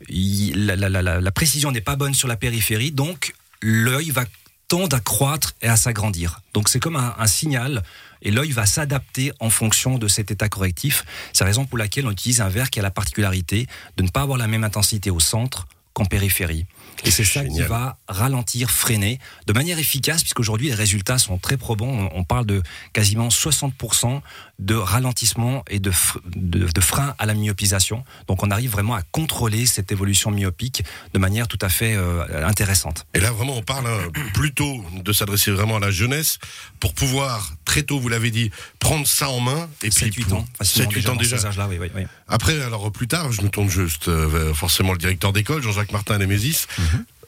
la, 0.08 1.30
précision 1.30 1.70
n'est 1.70 1.80
pas 1.80 1.94
bonne 1.94 2.14
sur 2.14 2.26
la 2.26 2.36
périphérie, 2.36 2.90
donc 2.90 3.34
l'œil 3.62 4.10
va 4.10 4.24
tendre 4.66 4.96
à 4.96 5.00
croître 5.00 5.54
et 5.62 5.68
à 5.68 5.76
s'agrandir. 5.76 6.40
Donc 6.52 6.68
c'est 6.68 6.80
comme 6.80 6.96
un, 6.96 7.26
signal 7.26 7.84
et 8.24 8.30
l'œil 8.30 8.50
va 8.50 8.66
s'adapter 8.66 9.32
en 9.38 9.50
fonction 9.50 9.98
de 9.98 10.08
cet 10.08 10.30
état 10.30 10.48
correctif. 10.48 11.04
C'est 11.32 11.44
la 11.44 11.48
raison 11.48 11.66
pour 11.66 11.78
laquelle 11.78 12.06
on 12.06 12.10
utilise 12.10 12.40
un 12.40 12.48
verre 12.48 12.70
qui 12.70 12.80
a 12.80 12.82
la 12.82 12.90
particularité 12.90 13.66
de 13.96 14.02
ne 14.02 14.08
pas 14.08 14.22
avoir 14.22 14.38
la 14.38 14.48
même 14.48 14.64
intensité 14.64 15.10
au 15.10 15.20
centre 15.20 15.66
qu'en 15.92 16.04
périphérie. 16.04 16.66
Et 17.04 17.10
c'est 17.10 17.24
ça 17.24 17.44
qui 17.44 17.60
va 17.62 17.98
ralentir, 18.08 18.70
freiner 18.70 19.18
de 19.46 19.52
manière 19.52 19.78
efficace, 19.78 20.22
puisqu'aujourd'hui 20.22 20.68
les 20.68 20.74
résultats 20.74 21.18
sont 21.18 21.38
très 21.38 21.56
probants. 21.56 22.08
On 22.14 22.24
parle 22.24 22.46
de 22.46 22.62
quasiment 22.92 23.28
60% 23.28 24.20
de 24.60 24.74
ralentissement 24.74 25.64
et 25.68 25.80
de, 25.80 25.90
de, 26.36 26.66
de, 26.66 26.80
frein 26.80 27.14
à 27.18 27.26
la 27.26 27.34
myopisation. 27.34 28.04
Donc 28.28 28.42
on 28.42 28.50
arrive 28.50 28.70
vraiment 28.70 28.94
à 28.94 29.02
contrôler 29.02 29.66
cette 29.66 29.90
évolution 29.90 30.30
myopique 30.30 30.84
de 31.12 31.18
manière 31.18 31.48
tout 31.48 31.58
à 31.60 31.68
fait 31.68 31.94
euh, 31.96 32.46
intéressante. 32.46 33.06
Et 33.14 33.20
là 33.20 33.32
vraiment 33.32 33.56
on 33.56 33.62
parle 33.62 33.86
hein, 33.88 33.98
plutôt 34.32 34.84
de 35.02 35.12
s'adresser 35.12 35.50
vraiment 35.50 35.76
à 35.76 35.80
la 35.80 35.90
jeunesse 35.90 36.38
pour 36.78 36.94
pouvoir 36.94 37.52
très 37.64 37.82
tôt, 37.82 37.98
vous 37.98 38.08
l'avez 38.08 38.30
dit, 38.30 38.50
prendre 38.78 39.06
ça 39.06 39.28
en 39.28 39.40
main. 39.40 39.68
Et 39.82 39.90
7, 39.90 40.12
puis 40.12 40.22
8 40.22 40.32
ans, 40.32 40.46
7, 40.60 40.92
8 40.92 41.08
ans 41.08 41.16
déjà. 41.16 41.36
Là, 41.36 41.66
oui, 41.68 41.76
oui, 41.80 41.90
oui. 41.94 42.02
Après, 42.28 42.60
alors 42.62 42.90
plus 42.92 43.08
tard, 43.08 43.32
je 43.32 43.42
me 43.42 43.48
tourne 43.48 43.68
juste 43.68 44.08
euh, 44.08 44.54
forcément 44.54 44.92
le 44.92 44.98
directeur 44.98 45.32
d'école, 45.32 45.62
Jean-Jacques 45.62 45.92
Martin 45.92 46.18
Nemesis. 46.18 46.66
Mm 46.78 46.82
-hmm. 46.82 46.83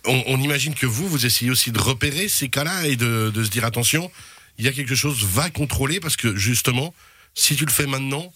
On, 0.07 0.23
on, 0.27 0.41
imagine 0.41 0.75
que 0.75 0.87
vous, 0.87 1.09
vous 1.09 1.27
essayez 1.27 1.51
aussi 1.51 1.73
de 1.73 1.79
repérer 1.79 2.29
ces 2.29 2.49
cas-là 2.49 2.87
et 2.87 2.97
de, 2.97 3.31
de 3.35 3.45
se 3.45 3.51
dire 3.51 3.65
attention, 3.65 4.11
il 4.59 4.65
y 4.65 4.69
a 4.69 4.73
quelque 4.73 4.95
chose, 4.95 5.25
va 5.25 5.51
contrôler 5.51 6.01
parce 6.01 6.17
que 6.17 6.37
justement, 6.37 6.95
si 7.35 7.57
tu 7.57 7.65
le 7.65 7.73
fais 7.73 7.87
maintenant, 7.87 8.33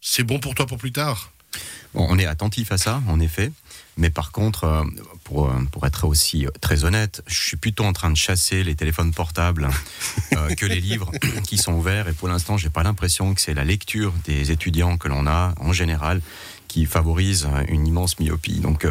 c'est 0.00 0.22
bon 0.22 0.38
pour 0.38 0.54
toi 0.54 0.66
pour 0.66 0.78
plus 0.78 0.92
tard. 0.92 1.32
Bon, 1.94 2.06
on 2.08 2.18
est 2.18 2.26
attentif 2.26 2.72
à 2.72 2.78
ça, 2.78 3.02
en 3.08 3.20
effet. 3.20 3.52
Mais 3.96 4.10
par 4.10 4.32
contre, 4.32 4.64
euh, 4.64 4.82
pour, 5.22 5.52
pour 5.70 5.86
être 5.86 6.04
aussi 6.04 6.46
très 6.60 6.84
honnête, 6.84 7.22
je 7.26 7.40
suis 7.40 7.56
plutôt 7.56 7.84
en 7.84 7.92
train 7.92 8.10
de 8.10 8.16
chasser 8.16 8.64
les 8.64 8.74
téléphones 8.74 9.12
portables 9.12 9.68
euh, 10.32 10.54
que 10.56 10.66
les 10.66 10.80
livres 10.80 11.12
qui 11.44 11.56
sont 11.56 11.72
ouverts. 11.72 12.08
Et 12.08 12.12
pour 12.12 12.28
l'instant, 12.28 12.56
j'ai 12.56 12.70
pas 12.70 12.82
l'impression 12.82 13.34
que 13.34 13.40
c'est 13.40 13.54
la 13.54 13.64
lecture 13.64 14.12
des 14.24 14.50
étudiants 14.50 14.96
que 14.96 15.06
l'on 15.06 15.26
a 15.26 15.54
en 15.60 15.72
général 15.72 16.20
qui 16.74 16.86
favorise 16.86 17.46
une 17.68 17.86
immense 17.86 18.18
myopie. 18.18 18.58
Donc, 18.58 18.84
euh, 18.84 18.90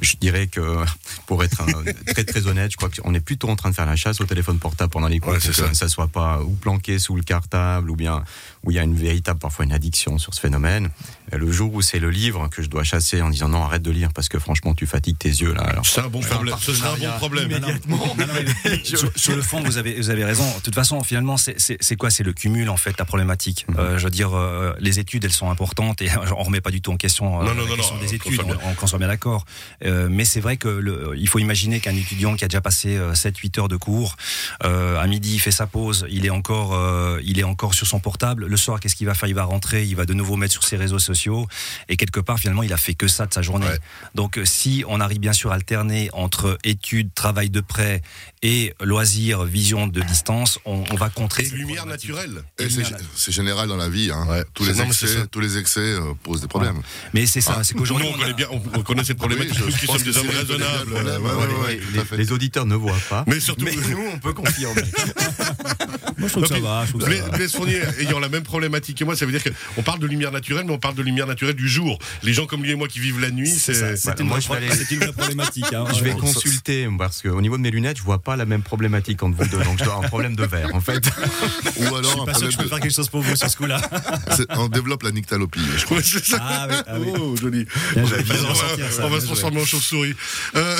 je 0.00 0.14
dirais 0.20 0.46
que, 0.46 0.84
pour 1.26 1.42
être 1.42 1.60
un, 1.62 1.66
très 2.12 2.22
très 2.22 2.46
honnête, 2.46 2.70
je 2.70 2.76
crois 2.76 2.88
qu'on 2.90 3.12
est 3.12 3.18
plutôt 3.20 3.48
en 3.48 3.56
train 3.56 3.70
de 3.70 3.74
faire 3.74 3.86
la 3.86 3.96
chasse 3.96 4.20
au 4.20 4.24
téléphone 4.24 4.60
portable 4.60 4.90
pendant 4.92 5.08
les 5.08 5.18
cours, 5.18 5.32
Ouais, 5.32 5.38
pour 5.38 5.44
c'est 5.52 5.60
que 5.62 5.66
ça. 5.68 5.74
ça 5.74 5.88
soit 5.88 6.06
pas 6.06 6.40
ou 6.42 6.50
planqué 6.50 7.00
sous 7.00 7.16
le 7.16 7.22
cartable, 7.24 7.90
ou 7.90 7.96
bien 7.96 8.22
où 8.62 8.70
il 8.70 8.74
y 8.76 8.78
a 8.78 8.84
une 8.84 8.94
véritable, 8.94 9.40
parfois 9.40 9.64
une 9.64 9.72
addiction 9.72 10.16
sur 10.18 10.32
ce 10.32 10.40
phénomène. 10.40 10.90
Et 11.32 11.36
le 11.36 11.50
jour 11.50 11.74
où 11.74 11.82
c'est 11.82 11.98
le 11.98 12.10
livre 12.10 12.46
que 12.48 12.62
je 12.62 12.68
dois 12.68 12.84
chasser 12.84 13.20
en 13.20 13.30
disant 13.30 13.48
non, 13.48 13.64
arrête 13.64 13.82
de 13.82 13.90
lire 13.90 14.10
parce 14.14 14.28
que 14.28 14.38
franchement, 14.38 14.72
tu 14.74 14.86
fatigues 14.86 15.18
tes 15.18 15.28
yeux 15.28 15.54
là. 15.54 15.62
Alors, 15.62 15.84
C'est 15.84 16.02
un 16.02 16.08
bon 16.08 16.20
problème. 16.20 16.54
Ce 16.60 16.70
un 16.70 16.94
bon 17.10 17.16
problème. 17.18 17.50
immédiatement. 17.50 17.96
Non, 18.16 18.26
non, 18.26 18.32
mais 18.64 18.84
sur, 18.84 19.10
sur 19.16 19.34
le 19.34 19.42
fond, 19.42 19.60
vous 19.64 19.76
avez, 19.76 19.96
vous 19.96 20.10
avez 20.10 20.24
raison. 20.24 20.44
De 20.58 20.62
toute 20.62 20.74
façon, 20.76 21.02
finalement, 21.02 21.36
c'est- 21.36 21.96
quoi? 21.96 22.10
C'est 22.10 22.22
le 22.22 22.32
cumul, 22.32 22.68
en 22.70 22.76
fait, 22.76 22.96
la 22.98 23.04
problématique. 23.04 23.66
Euh, 23.76 23.98
je 23.98 24.04
veux 24.04 24.10
dire, 24.10 24.34
euh, 24.36 24.72
les 24.78 24.98
études, 25.00 25.24
elles 25.24 25.32
sont 25.32 25.50
importantes 25.50 26.00
et 26.02 26.08
on 26.38 26.42
remet 26.44 26.60
pas 26.60 26.70
du 26.70 26.80
tout 26.80 26.92
en 26.92 26.96
question, 26.96 27.23
euh, 27.40 27.44
Non, 27.44 27.54
non, 27.54 27.62
la 27.64 27.68
non, 27.70 27.76
question 27.76 27.94
non, 27.96 28.00
des 28.02 28.14
études, 28.14 28.40
on, 28.42 28.82
on- 28.82 28.86
soit 28.86 28.98
bien 28.98 29.08
d'accord. 29.08 29.44
Euh, 29.84 30.08
mais 30.10 30.24
c'est 30.24 30.40
vrai 30.40 30.56
que 30.56 30.68
le, 30.68 31.12
il 31.16 31.28
faut 31.28 31.38
imaginer 31.38 31.80
qu'un 31.80 31.94
étudiant 31.96 32.34
qui 32.36 32.44
a 32.44 32.48
déjà 32.48 32.60
passé 32.60 32.98
7-8 33.14 33.60
heures 33.60 33.68
de 33.68 33.76
cours, 33.76 34.16
euh, 34.64 34.98
à 35.00 35.06
midi, 35.06 35.34
il 35.34 35.38
fait 35.38 35.50
sa 35.50 35.66
pause, 35.66 36.06
il 36.10 36.26
est 36.26 36.30
encore, 36.30 36.74
euh, 36.74 37.20
il 37.24 37.38
est 37.38 37.44
encore 37.44 37.74
sur 37.74 37.86
son 37.86 38.00
portable. 38.00 38.46
Le 38.46 38.56
soir, 38.56 38.80
qu'est-ce 38.80 38.96
qu'il 38.96 39.06
va 39.06 39.14
faire? 39.14 39.28
Il 39.28 39.34
va 39.34 39.44
rentrer, 39.44 39.84
il 39.84 39.96
va 39.96 40.04
de 40.06 40.14
nouveau 40.14 40.36
mettre 40.36 40.52
sur 40.52 40.64
ses 40.64 40.76
réseaux 40.76 40.98
sociaux 40.98 41.46
et 41.88 41.96
quelque 41.96 42.20
part, 42.20 42.38
finalement, 42.38 42.62
il 42.62 42.72
a 42.72 42.76
fait 42.76 42.94
que 42.94 43.08
ça 43.08 43.26
de 43.26 43.32
sa 43.34 43.42
journée. 43.42 43.66
Ouais. 43.66 43.78
Donc, 44.14 44.38
euh, 44.38 44.44
si 44.44 44.84
on 44.88 45.00
arrive 45.00 45.18
bien 45.20 45.32
sûr 45.32 45.50
à 45.52 45.54
alterner 45.54 46.10
entre 46.12 46.58
études, 46.64 47.12
travail 47.14 47.50
de 47.50 47.60
près 47.60 48.02
et 48.44 48.74
loisirs, 48.82 49.42
vision 49.44 49.86
de 49.86 50.02
distance, 50.02 50.58
on, 50.66 50.84
on 50.90 50.94
va 50.96 51.08
contrer 51.08 51.44
Et 51.44 51.48
lumière 51.48 51.86
naturelle. 51.86 52.42
Et 52.58 52.68
c'est 52.68 52.82
c'est 53.16 53.32
général 53.32 53.68
dans 53.68 53.76
la 53.76 53.88
vie. 53.88 54.10
Hein. 54.12 54.26
Ouais. 54.28 54.44
Tous, 54.52 54.64
les 54.64 54.72
Non, 54.74 54.80
mais 54.80 54.84
excès, 54.88 55.06
ça. 55.08 55.26
tous 55.26 55.40
les 55.40 55.56
excès 55.56 55.80
euh, 55.80 56.12
posent 56.22 56.42
des 56.42 56.46
problèmes. 56.46 56.76
Mais 57.14 57.24
c'est 57.24 57.40
ça, 57.40 57.56
Ah. 57.58 57.64
c'est 57.64 57.74
Nous, 57.74 57.80
qu'aujourd'hui, 57.80 58.06
on 58.06 58.12
on 58.12 58.14
a- 58.16 58.18
connaît 58.20 58.34
bien, 58.34 58.46
on, 58.50 58.60
on 58.78 58.82
connaît 58.82 59.02
cette 59.04 59.16
problématique, 59.16 59.56
Oui, 59.66 59.72
qui 59.72 59.86
pense 59.86 59.96
sommes 59.96 60.04
que 60.06 60.10
des 60.10 60.18
hommes 60.18 60.28
raisonnables. 60.28 60.90
problème, 60.92 61.22
Ouais, 61.22 61.30
ouais, 61.30 61.36
ouais, 61.36 61.46
ouais, 61.54 61.66
ouais. 61.66 61.76
tout 61.94 62.00
à 62.00 62.04
fait. 62.04 62.16
les 62.18 62.32
auditeurs 62.32 62.66
ne 62.66 62.74
voient 62.76 62.94
pas. 63.08 63.24
Mais 63.26 63.40
surtout, 63.40 63.64
nous, 63.64 64.04
on 64.12 64.18
peut 64.18 64.34
confirmer. 64.34 64.82
Moi, 66.18 66.28
je 66.28 66.32
trouve 66.32 66.42
que 66.44 66.54
ça 66.54 66.60
va. 66.60 66.84
Blaise 67.32 67.52
Fournier 67.52 67.80
ayant 68.00 68.18
la 68.20 68.28
même 68.28 68.44
problématique 68.44 68.98
que 68.98 69.04
moi, 69.04 69.16
ça 69.16 69.26
veut 69.26 69.32
dire 69.32 69.42
qu'on 69.74 69.82
parle 69.82 69.98
de 69.98 70.06
lumière 70.06 70.30
naturelle, 70.30 70.64
mais 70.64 70.72
on 70.72 70.78
parle 70.78 70.94
de 70.94 71.02
lumière 71.02 71.26
naturelle 71.26 71.54
du 71.56 71.68
jour. 71.68 71.98
Les 72.22 72.32
gens 72.32 72.46
comme 72.46 72.62
lui 72.62 72.70
et 72.70 72.74
moi 72.76 72.88
qui 72.88 73.00
vivent 73.00 73.20
la 73.20 73.30
nuit, 73.30 73.50
C'est 73.50 73.74
c'est. 73.96 74.20
une, 74.20 74.28
vraie 74.28 74.40
problématique. 74.40 75.66
Je 75.96 76.04
vais 76.04 76.12
consulter 76.12 76.88
parce 76.96 77.20
qu'au 77.22 77.40
niveau 77.40 77.56
de 77.56 77.62
mes 77.62 77.70
lunettes, 77.70 77.98
je 77.98 78.02
vois 78.02 78.20
pas 78.22 78.33
la 78.36 78.44
même 78.46 78.62
problématique 78.62 79.22
entre 79.22 79.36
vous 79.36 79.48
deux. 79.48 79.62
Donc 79.64 79.78
je 79.78 79.84
dois 79.84 79.92
avoir 79.94 80.04
un 80.04 80.08
problème 80.08 80.36
de 80.36 80.44
verre 80.44 80.74
en 80.74 80.80
fait. 80.80 81.02
Ou 81.76 81.94
alors, 81.94 82.22
un 82.22 82.24
Pas 82.26 82.34
sûr 82.34 82.46
que 82.48 82.52
je 82.52 82.56
peux 82.58 82.64
de- 82.64 82.68
faire 82.68 82.80
quelque 82.80 82.94
chose 82.94 83.08
pour 83.08 83.22
vous 83.22 83.36
sur 83.36 83.48
ce 83.50 83.56
coup-là. 83.56 83.80
on 84.50 84.68
développe 84.68 85.02
la 85.02 85.10
nyctalopie, 85.10 85.60
je 85.76 85.84
crois. 85.84 86.02
Ça. 86.02 86.38
Ah 86.40 86.66
oui, 86.68 86.74
ah 86.86 86.94
oui. 86.98 87.12
Oh, 87.18 87.36
joli. 87.36 87.64
Bien 87.94 88.02
on 88.04 88.06
va, 88.06 89.16
on 89.16 89.20
se 89.20 89.26
transformer 89.26 89.60
en 89.62 89.64
chauve-souris. 89.64 90.14
Euh, 90.56 90.76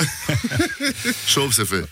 Chauve, 1.27 1.53
c'est 1.53 1.65
fait. 1.65 1.83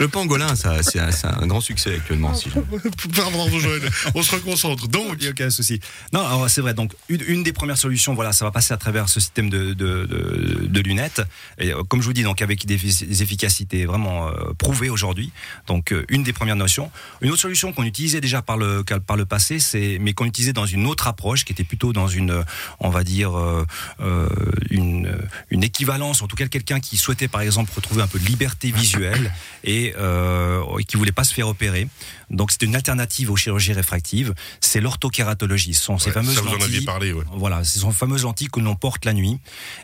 Le 0.00 0.08
pangolin, 0.08 0.56
ça, 0.56 0.82
c'est 0.82 0.98
un, 0.98 1.46
grand 1.46 1.60
succès 1.60 1.94
actuellement. 1.96 2.34
Si 2.34 2.48
pardon, 3.16 3.58
Joël. 3.58 3.82
On 4.14 4.22
se 4.22 4.34
reconcentre. 4.34 4.88
Donc, 4.88 5.16
Il 5.18 5.22
n'y 5.22 5.26
a 5.26 5.30
aucun 5.30 5.50
souci. 5.50 5.78
Non, 6.14 6.48
c'est 6.48 6.62
vrai. 6.62 6.72
Donc, 6.72 6.92
une, 7.10 7.22
une 7.26 7.42
des 7.42 7.52
premières 7.52 7.76
solutions, 7.76 8.14
voilà, 8.14 8.32
ça 8.32 8.46
va 8.46 8.50
passer 8.50 8.72
à 8.72 8.78
travers 8.78 9.10
ce 9.10 9.20
système 9.20 9.50
de, 9.50 9.74
de, 9.74 10.06
de, 10.06 10.66
de 10.66 10.80
lunettes. 10.80 11.20
Et 11.58 11.74
euh, 11.74 11.82
comme 11.84 12.00
je 12.00 12.06
vous 12.06 12.14
dis, 12.14 12.22
donc 12.22 12.40
avec 12.40 12.64
des, 12.64 12.78
effi- 12.78 13.06
des 13.06 13.22
efficacités 13.22 13.84
vraiment 13.84 14.28
euh, 14.28 14.54
prouvées 14.56 14.88
aujourd'hui. 14.88 15.32
Donc, 15.66 15.92
euh, 15.92 16.06
une 16.08 16.22
des 16.22 16.32
premières 16.32 16.56
notions. 16.56 16.90
Une 17.20 17.30
autre 17.30 17.42
solution 17.42 17.74
qu'on 17.74 17.84
utilisait 17.84 18.22
déjà 18.22 18.40
par 18.40 18.56
le 18.56 18.82
par 19.06 19.18
le 19.18 19.26
passé, 19.26 19.58
c'est 19.58 19.98
mais 20.00 20.14
qu'on 20.14 20.24
utilisait 20.24 20.54
dans 20.54 20.64
une 20.66 20.86
autre 20.86 21.08
approche, 21.08 21.44
qui 21.44 21.52
était 21.52 21.64
plutôt 21.64 21.92
dans 21.92 22.08
une, 22.08 22.42
on 22.78 22.88
va 22.88 23.04
dire, 23.04 23.38
euh, 23.38 23.66
une 24.70 24.99
une 25.50 25.64
équivalence, 25.64 26.22
en 26.22 26.26
tout 26.26 26.36
cas 26.36 26.46
quelqu'un 26.46 26.80
qui 26.80 26.96
souhaitait 26.96 27.28
par 27.28 27.40
exemple 27.40 27.72
retrouver 27.74 28.02
un 28.02 28.06
peu 28.06 28.18
de 28.18 28.26
liberté 28.26 28.70
visuelle 28.70 29.32
et 29.64 29.94
euh, 29.98 30.78
et 30.78 30.84
qui 30.84 30.96
voulait 30.96 31.12
pas 31.12 31.24
se 31.24 31.34
faire 31.34 31.48
opérer. 31.48 31.88
Donc, 32.30 32.52
c'est 32.52 32.62
une 32.62 32.76
alternative 32.76 33.30
aux 33.30 33.36
chirurgies 33.36 33.72
réfractives. 33.72 34.34
C'est 34.60 34.80
l'orthokératologie. 34.80 35.74
Ce 35.74 35.82
sont 35.82 35.98
ces 35.98 36.06
ouais, 36.06 36.12
fameuses 36.12 36.34
ça 36.34 36.42
vous 36.42 36.48
en 36.48 36.54
aviez 36.54 36.66
lentilles. 36.66 36.84
parlé, 36.84 37.12
ouais. 37.12 37.24
Voilà, 37.32 37.64
ce 37.64 37.80
sont 37.80 37.90
fameuses 37.90 38.22
lentilles 38.22 38.48
que 38.48 38.60
l'on 38.60 38.76
porte 38.76 39.04
la 39.04 39.12
nuit, 39.12 39.38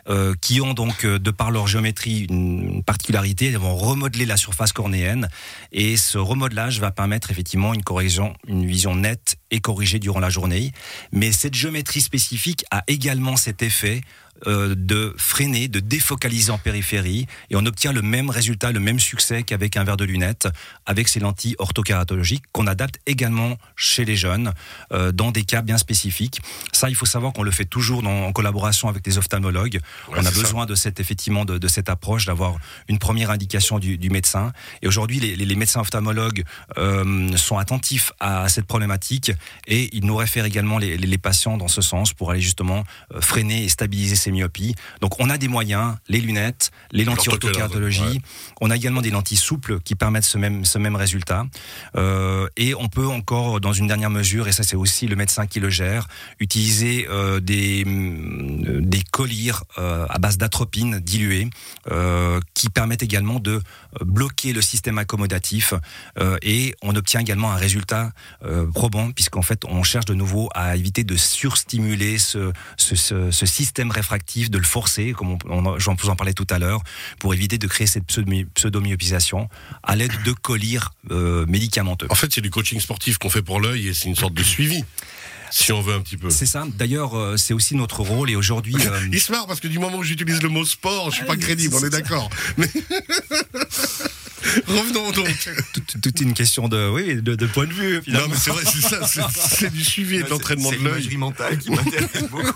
euh, 0.09 0.33
qui 0.39 0.61
ont 0.61 0.73
donc, 0.73 1.03
euh, 1.03 1.19
de 1.19 1.31
par 1.31 1.51
leur 1.51 1.67
géométrie, 1.67 2.25
une 2.29 2.83
particularité. 2.83 3.47
Elles 3.47 3.57
vont 3.57 3.75
remodeler 3.75 4.25
la 4.25 4.37
surface 4.37 4.71
cornéenne, 4.71 5.27
et 5.71 5.97
ce 5.97 6.17
remodelage 6.17 6.79
va 6.79 6.91
permettre 6.91 7.31
effectivement 7.31 7.73
une 7.73 7.83
correction, 7.83 8.33
une 8.47 8.65
vision 8.65 8.95
nette 8.95 9.37
et 9.51 9.59
corrigée 9.59 9.99
durant 9.99 10.19
la 10.19 10.29
journée. 10.29 10.71
Mais 11.11 11.31
cette 11.31 11.53
géométrie 11.53 12.01
spécifique 12.01 12.65
a 12.71 12.83
également 12.87 13.35
cet 13.35 13.61
effet 13.61 14.01
euh, 14.45 14.75
de 14.77 15.13
freiner, 15.17 15.67
de 15.67 15.79
défocaliser 15.79 16.51
en 16.51 16.57
périphérie, 16.57 17.25
et 17.49 17.55
on 17.55 17.65
obtient 17.65 17.91
le 17.91 18.01
même 18.01 18.29
résultat, 18.29 18.71
le 18.71 18.79
même 18.79 18.99
succès 18.99 19.43
qu'avec 19.43 19.77
un 19.77 19.83
verre 19.83 19.97
de 19.97 20.05
lunettes, 20.05 20.47
avec 20.85 21.07
ces 21.07 21.19
lentilles 21.19 21.55
orthokératologiques 21.59 22.43
qu'on 22.51 22.67
adapte 22.67 22.99
également 23.07 23.57
chez 23.75 24.05
les 24.05 24.15
jeunes, 24.15 24.53
euh, 24.91 25.11
dans 25.11 25.31
des 25.31 25.43
cas 25.43 25.61
bien 25.61 25.77
spécifiques. 25.77 26.41
Ça, 26.71 26.89
il 26.89 26.95
faut 26.95 27.05
savoir 27.05 27.33
qu'on 27.33 27.43
le 27.43 27.51
fait 27.51 27.65
toujours 27.65 28.01
dans- 28.03 28.25
en 28.25 28.31
collaboration 28.31 28.89
avec 28.89 29.03
des 29.03 29.17
ophtalmologues. 29.17 29.79
Ouais, 30.09 30.17
on 30.17 30.25
a 30.25 30.31
ça. 30.31 30.31
besoin 30.31 30.65
de 30.65 30.75
cette 30.75 30.99
effectivement 30.99 31.45
de, 31.45 31.57
de 31.57 31.67
cette 31.67 31.89
approche, 31.89 32.25
d'avoir 32.25 32.57
une 32.87 32.99
première 32.99 33.31
indication 33.31 33.79
du, 33.79 33.97
du 33.97 34.09
médecin. 34.09 34.51
Et 34.81 34.87
aujourd'hui, 34.87 35.19
les, 35.19 35.55
médecins 35.55 35.81
ophtalmologues 35.81 36.43
euh, 36.77 37.35
sont 37.37 37.57
attentifs 37.57 38.11
à 38.19 38.47
cette 38.49 38.65
problématique 38.67 39.31
et 39.65 39.89
ils 39.95 40.05
nous 40.05 40.15
réfèrent 40.15 40.45
également 40.45 40.77
les, 40.77 40.97
les- 40.97 41.07
les 41.07 41.17
patients 41.17 41.57
dans 41.57 41.67
ce 41.67 41.81
sens 41.81 42.13
pour 42.13 42.31
aller 42.31 42.41
justement 42.41 42.83
freiner 43.21 43.63
et 43.63 43.69
stabiliser 43.69 44.15
ces 44.15 44.26
Donc, 45.01 45.19
on 45.19 45.29
a 45.29 45.37
des 45.37 45.47
moyens, 45.47 45.95
les 46.07 46.21
lunettes, 46.21 46.71
les 46.91 47.05
lentilles 47.05 47.33
ouais. 47.33 48.19
On 48.61 48.69
a 48.69 48.75
également 48.75 49.01
des 49.01 49.11
lentilles 49.11 49.37
souples 49.37 49.79
qui 49.81 49.95
permettent 49.95 50.25
ce 50.25 50.37
même, 50.37 50.65
ce 50.65 50.77
même 50.77 50.95
résultat. 50.95 51.45
Euh, 51.95 52.47
et 52.57 52.75
on 52.75 52.87
peut 52.87 53.07
encore, 53.07 53.59
dans 53.59 53.73
une 53.73 53.87
dernière 53.87 54.09
mesure, 54.09 54.47
et 54.47 54.51
ça 54.51 54.63
c'est 54.63 54.75
aussi 54.75 55.07
le 55.07 55.15
médecin 55.15 55.47
qui 55.47 55.59
le 55.59 55.69
gère, 55.69 56.07
utiliser 56.39 57.07
euh, 57.09 57.39
des, 57.39 57.83
mm, 57.85 58.81
des 58.81 59.03
collyres 59.11 59.63
euh, 59.77 60.05
à 60.09 60.19
base 60.19 60.37
d'atropine 60.37 60.99
diluée 60.99 61.49
qui 62.53 62.69
permettent 62.69 63.03
également 63.03 63.39
de 63.39 63.61
bloquer 64.01 64.53
le 64.53 64.61
système 64.61 64.97
accommodatif 64.97 65.73
et 66.41 66.75
on 66.81 66.95
obtient 66.95 67.21
également 67.21 67.51
un 67.51 67.55
résultat 67.55 68.11
probant 68.73 69.11
puisqu'en 69.11 69.41
fait 69.41 69.63
on 69.65 69.83
cherche 69.83 70.05
de 70.05 70.13
nouveau 70.13 70.49
à 70.53 70.75
éviter 70.75 71.03
de 71.03 71.15
surstimuler 71.15 72.17
ce, 72.17 72.51
ce, 72.77 72.95
ce, 72.95 73.31
ce 73.31 73.45
système 73.45 73.91
réfractaire 73.91 74.16
de 74.17 74.57
le 74.57 74.63
forcer, 74.63 75.13
comme 75.13 75.37
on, 75.49 75.79
j'en 75.79 75.95
vous 75.95 76.09
en 76.09 76.15
parlais 76.15 76.33
tout 76.33 76.47
à 76.49 76.59
l'heure, 76.59 76.81
pour 77.19 77.33
éviter 77.33 77.57
de 77.57 77.67
créer 77.67 77.87
cette 77.87 78.05
pseudo- 78.05 78.45
pseudomyopisation 78.53 79.49
à 79.83 79.95
l'aide 79.95 80.11
de 80.25 80.31
collyres 80.31 80.93
euh, 81.11 81.45
médicamenteux. 81.47 82.07
En 82.09 82.15
fait, 82.15 82.31
c'est 82.33 82.41
du 82.41 82.49
coaching 82.49 82.79
sportif 82.79 83.17
qu'on 83.17 83.29
fait 83.29 83.41
pour 83.41 83.59
l'œil 83.59 83.87
et 83.87 83.93
c'est 83.93 84.07
une 84.09 84.15
sorte 84.15 84.33
de 84.33 84.43
suivi, 84.43 84.83
si 85.51 85.71
on 85.71 85.81
veut 85.81 85.93
un 85.93 86.01
petit 86.01 86.17
peu. 86.17 86.29
C'est 86.29 86.45
ça. 86.45 86.65
D'ailleurs, 86.75 87.17
euh, 87.17 87.37
c'est 87.37 87.53
aussi 87.53 87.75
notre 87.75 88.01
rôle. 88.01 88.29
Et 88.29 88.35
aujourd'hui, 88.35 88.75
euh, 88.85 88.99
Il 89.11 89.19
se 89.21 89.31
marre 89.31 89.47
parce 89.47 89.59
que 89.59 89.67
du 89.67 89.79
moment 89.79 89.97
où 89.97 90.03
j'utilise 90.03 90.41
le 90.41 90.49
mot 90.49 90.65
sport, 90.65 91.09
je 91.11 91.17
suis 91.17 91.25
pas 91.25 91.37
crédible, 91.37 91.75
on 91.75 91.83
est 91.85 91.89
d'accord. 91.89 92.29
Mais 92.57 92.69
revenons 94.67 95.11
donc. 95.11 95.49
toute, 95.73 96.01
toute 96.01 96.21
une 96.21 96.33
question 96.33 96.67
de, 96.67 96.89
oui, 96.89 97.15
de, 97.21 97.35
de 97.35 97.45
point 97.47 97.65
de 97.65 97.73
vue. 97.73 98.01
Non, 98.07 98.21
mais 98.29 98.35
c'est 98.37 98.51
vrai, 98.51 98.63
c'est 98.65 98.81
ça, 98.81 99.05
c'est- 99.07 99.21
c'est 99.37 99.71
du 99.73 99.83
suivi 99.83 100.17
et 100.17 100.23
de 100.23 100.29
l'entraînement 100.29 100.69
de 100.71 100.75
C'est 100.77 100.81
l'œil. 100.83 100.93
l'imagerie 100.93 101.17
mentale 101.17 101.57
qui 101.59 101.71
m'intéresse 101.71 102.23
beaucoup. 102.31 102.51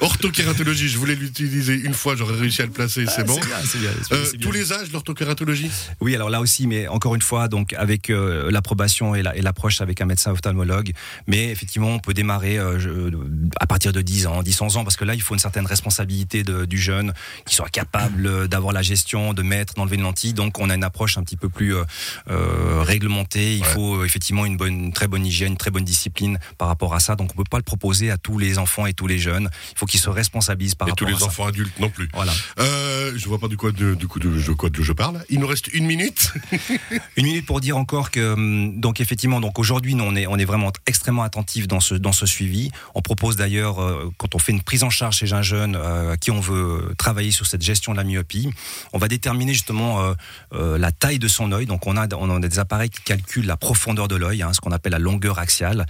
Orthokératologie, 0.00 0.88
je 0.88 0.98
voulais 0.98 1.14
l'utiliser 1.14 1.74
une 1.74 1.94
fois, 1.94 2.14
j'aurais 2.16 2.36
réussi 2.38 2.62
à 2.62 2.66
le 2.66 2.70
placer, 2.72 3.06
c'est 3.06 3.24
bon. 3.24 3.34
C'est 3.40 3.46
bien, 3.48 3.56
c'est 3.64 3.78
bien, 3.78 3.90
c'est 4.02 4.14
Euh, 4.14 4.20
bien, 4.22 4.30
c'est 4.30 4.36
tous 4.38 4.52
les 4.52 4.72
âges, 4.72 4.92
l'orthokératologie 4.92 5.70
Oui, 6.00 6.14
alors 6.14 6.30
là 6.30 6.40
aussi, 6.40 6.66
mais 6.66 6.88
encore 6.88 7.14
une 7.14 7.22
fois, 7.22 7.48
donc 7.48 7.72
avec 7.72 8.10
euh, 8.10 8.50
l'approbation 8.50 9.14
et 9.14 9.22
la- 9.22 9.36
et 9.36 9.42
l'approche 9.42 9.80
avec 9.80 10.00
un 10.00 10.06
médecin 10.06 10.30
ophtalmologue. 10.32 10.92
Mais 11.26 11.50
effectivement, 11.50 11.88
on 11.88 11.98
peut 11.98 12.14
démarrer 12.14 12.58
euh, 12.58 12.78
je- 12.78 13.16
à 13.60 13.66
partir 13.66 13.92
de 13.92 14.00
10 14.00 14.26
ans, 14.26 14.42
10 14.42 14.60
11 14.60 14.76
ans, 14.76 14.84
parce 14.84 14.96
que 14.96 15.04
là, 15.04 15.14
il 15.14 15.22
faut 15.22 15.34
une 15.34 15.40
certaine 15.40 15.66
responsabilité 15.66 16.42
de- 16.42 16.64
du 16.64 16.78
jeune 16.78 17.12
qui 17.46 17.54
soit 17.54 17.68
capable 17.70 18.26
euh, 18.26 18.46
d'avoir 18.46 18.72
la 18.72 18.82
gestion, 18.82 19.34
de 19.34 19.42
mettre, 19.42 19.74
d'enlever 19.74 19.96
une 19.96 20.02
lentille. 20.02 20.32
Donc, 20.32 20.47
on 20.58 20.70
a 20.70 20.74
une 20.74 20.84
approche 20.84 21.18
un 21.18 21.22
petit 21.22 21.36
peu 21.36 21.48
plus 21.48 21.74
euh, 21.74 21.84
euh, 22.30 22.82
réglementée. 22.82 23.56
Il 23.56 23.62
Ouais. 23.62 23.68
faut 23.68 23.96
euh, 23.96 24.04
effectivement 24.04 24.46
une 24.46 24.56
bonne, 24.56 24.84
une 24.84 24.92
très 24.92 25.08
bonne 25.08 25.26
hygiène, 25.26 25.52
une 25.52 25.56
très 25.58 25.70
bonne 25.70 25.84
discipline 25.84 26.38
par 26.58 26.68
rapport 26.68 26.94
à 26.94 27.00
ça. 27.00 27.16
Donc, 27.16 27.30
on 27.32 27.36
peut 27.36 27.44
pas 27.50 27.56
le 27.58 27.62
proposer 27.62 28.10
à 28.10 28.16
tous 28.18 28.38
les 28.38 28.58
enfants 28.58 28.86
et 28.86 28.94
tous 28.94 29.06
les 29.06 29.18
jeunes. 29.18 29.50
Il 29.72 29.78
faut 29.78 29.86
qu'ils 29.86 30.00
se 30.00 30.08
responsabilisent 30.10 30.74
par 30.74 30.88
Et 30.88 30.92
tous 30.92 31.04
rapport 31.04 31.18
les 31.18 31.24
à 31.24 31.26
enfants 31.28 31.46
adultes 31.46 31.78
non 31.80 31.90
plus. 31.90 32.06
ça. 32.06 32.10
Voilà. 32.14 32.32
Euh, 32.60 33.12
je 33.16 33.28
vois 33.28 33.38
pas 33.38 33.48
du 33.48 33.56
quoi 33.56 33.72
de, 33.72 33.94
du 33.94 34.06
coup 34.08 34.18
de, 34.20 34.28
de 34.30 34.52
quoi 34.52 34.70
de 34.70 34.82
je 34.82 34.92
parle. 34.92 35.22
Il 35.28 35.40
nous 35.40 35.46
reste 35.46 35.68
une 35.74 35.86
minute. 35.86 36.32
Une 37.16 37.24
minute 37.26 37.46
pour 37.46 37.60
dire 37.60 37.76
encore 37.76 38.10
que 38.10 38.32
hum, 38.34 38.80
donc 38.80 39.00
effectivement 39.00 39.40
donc 39.40 39.58
aujourd'hui 39.58 39.96
on 40.00 40.14
est 40.14 40.26
on 40.26 40.36
est 40.38 40.44
vraiment 40.44 40.72
extrêmement 40.86 41.22
attentif 41.24 41.66
dans 41.66 41.80
ce 41.80 41.94
dans 41.94 42.12
ce 42.12 42.26
suivi. 42.26 42.70
On 42.94 43.02
propose 43.02 43.36
d'ailleurs 43.36 43.82
euh, 43.82 44.10
quand 44.18 44.34
on 44.34 44.38
fait 44.38 44.52
une 44.52 44.62
prise 44.62 44.82
en 44.84 44.90
charge 44.90 45.16
chez 45.16 45.32
un 45.32 45.42
jeune 45.42 45.74
euh, 45.76 46.12
à 46.12 46.16
qui 46.16 46.30
on 46.30 46.40
veut 46.40 46.94
travailler 46.98 47.30
sur 47.32 47.46
cette 47.46 47.62
gestion 47.62 47.92
de 47.92 47.96
la 47.98 48.04
myopie, 48.04 48.50
on 48.92 48.98
va 48.98 49.08
déterminer 49.08 49.52
justement 49.52 50.14
euh, 50.52 50.78
la 50.78 50.92
taille 50.92 51.18
de 51.18 51.28
son 51.28 51.52
œil. 51.52 51.66
Donc 51.66 51.86
on 51.86 51.96
a 51.96 52.06
on 52.14 52.36
a 52.36 52.40
des 52.40 52.58
appareils 52.58 52.90
qui 52.90 53.02
calculent 53.02 53.46
la 53.46 53.56
profondeur 53.56 54.08
de 54.08 54.16
l'œil, 54.16 54.42
hein, 54.42 54.52
ce 54.52 54.60
qu'on 54.60 54.72
appelle 54.72 54.92
la 54.92 54.98
longueur 54.98 55.38
axiale, 55.38 55.86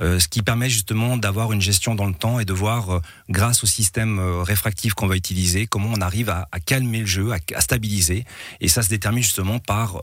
euh, 0.00 0.18
ce 0.18 0.28
qui 0.28 0.42
permet 0.42 0.68
justement 0.68 1.16
d'avoir 1.16 1.52
une 1.52 1.60
gestion 1.60 1.94
dans 1.94 2.06
le 2.06 2.14
temps 2.14 2.40
et 2.40 2.44
de 2.44 2.52
voir 2.52 2.90
euh, 2.90 3.00
grâce 3.28 3.62
au 3.64 3.66
système 3.66 4.18
réfractif 4.42 4.94
qu'on 4.94 5.06
va 5.06 5.16
utiliser 5.16 5.66
comment 5.66 5.90
on 5.94 6.00
arrive 6.00 6.30
à, 6.30 6.46
calmer 6.64 7.00
le 7.00 7.06
jeu, 7.06 7.32
à, 7.32 7.38
à 7.54 7.60
stabiliser. 7.60 8.24
Et 8.60 8.68
ça 8.68 8.82
se 8.82 8.88
détermine 8.88 9.22
justement 9.22 9.58
par 9.58 10.00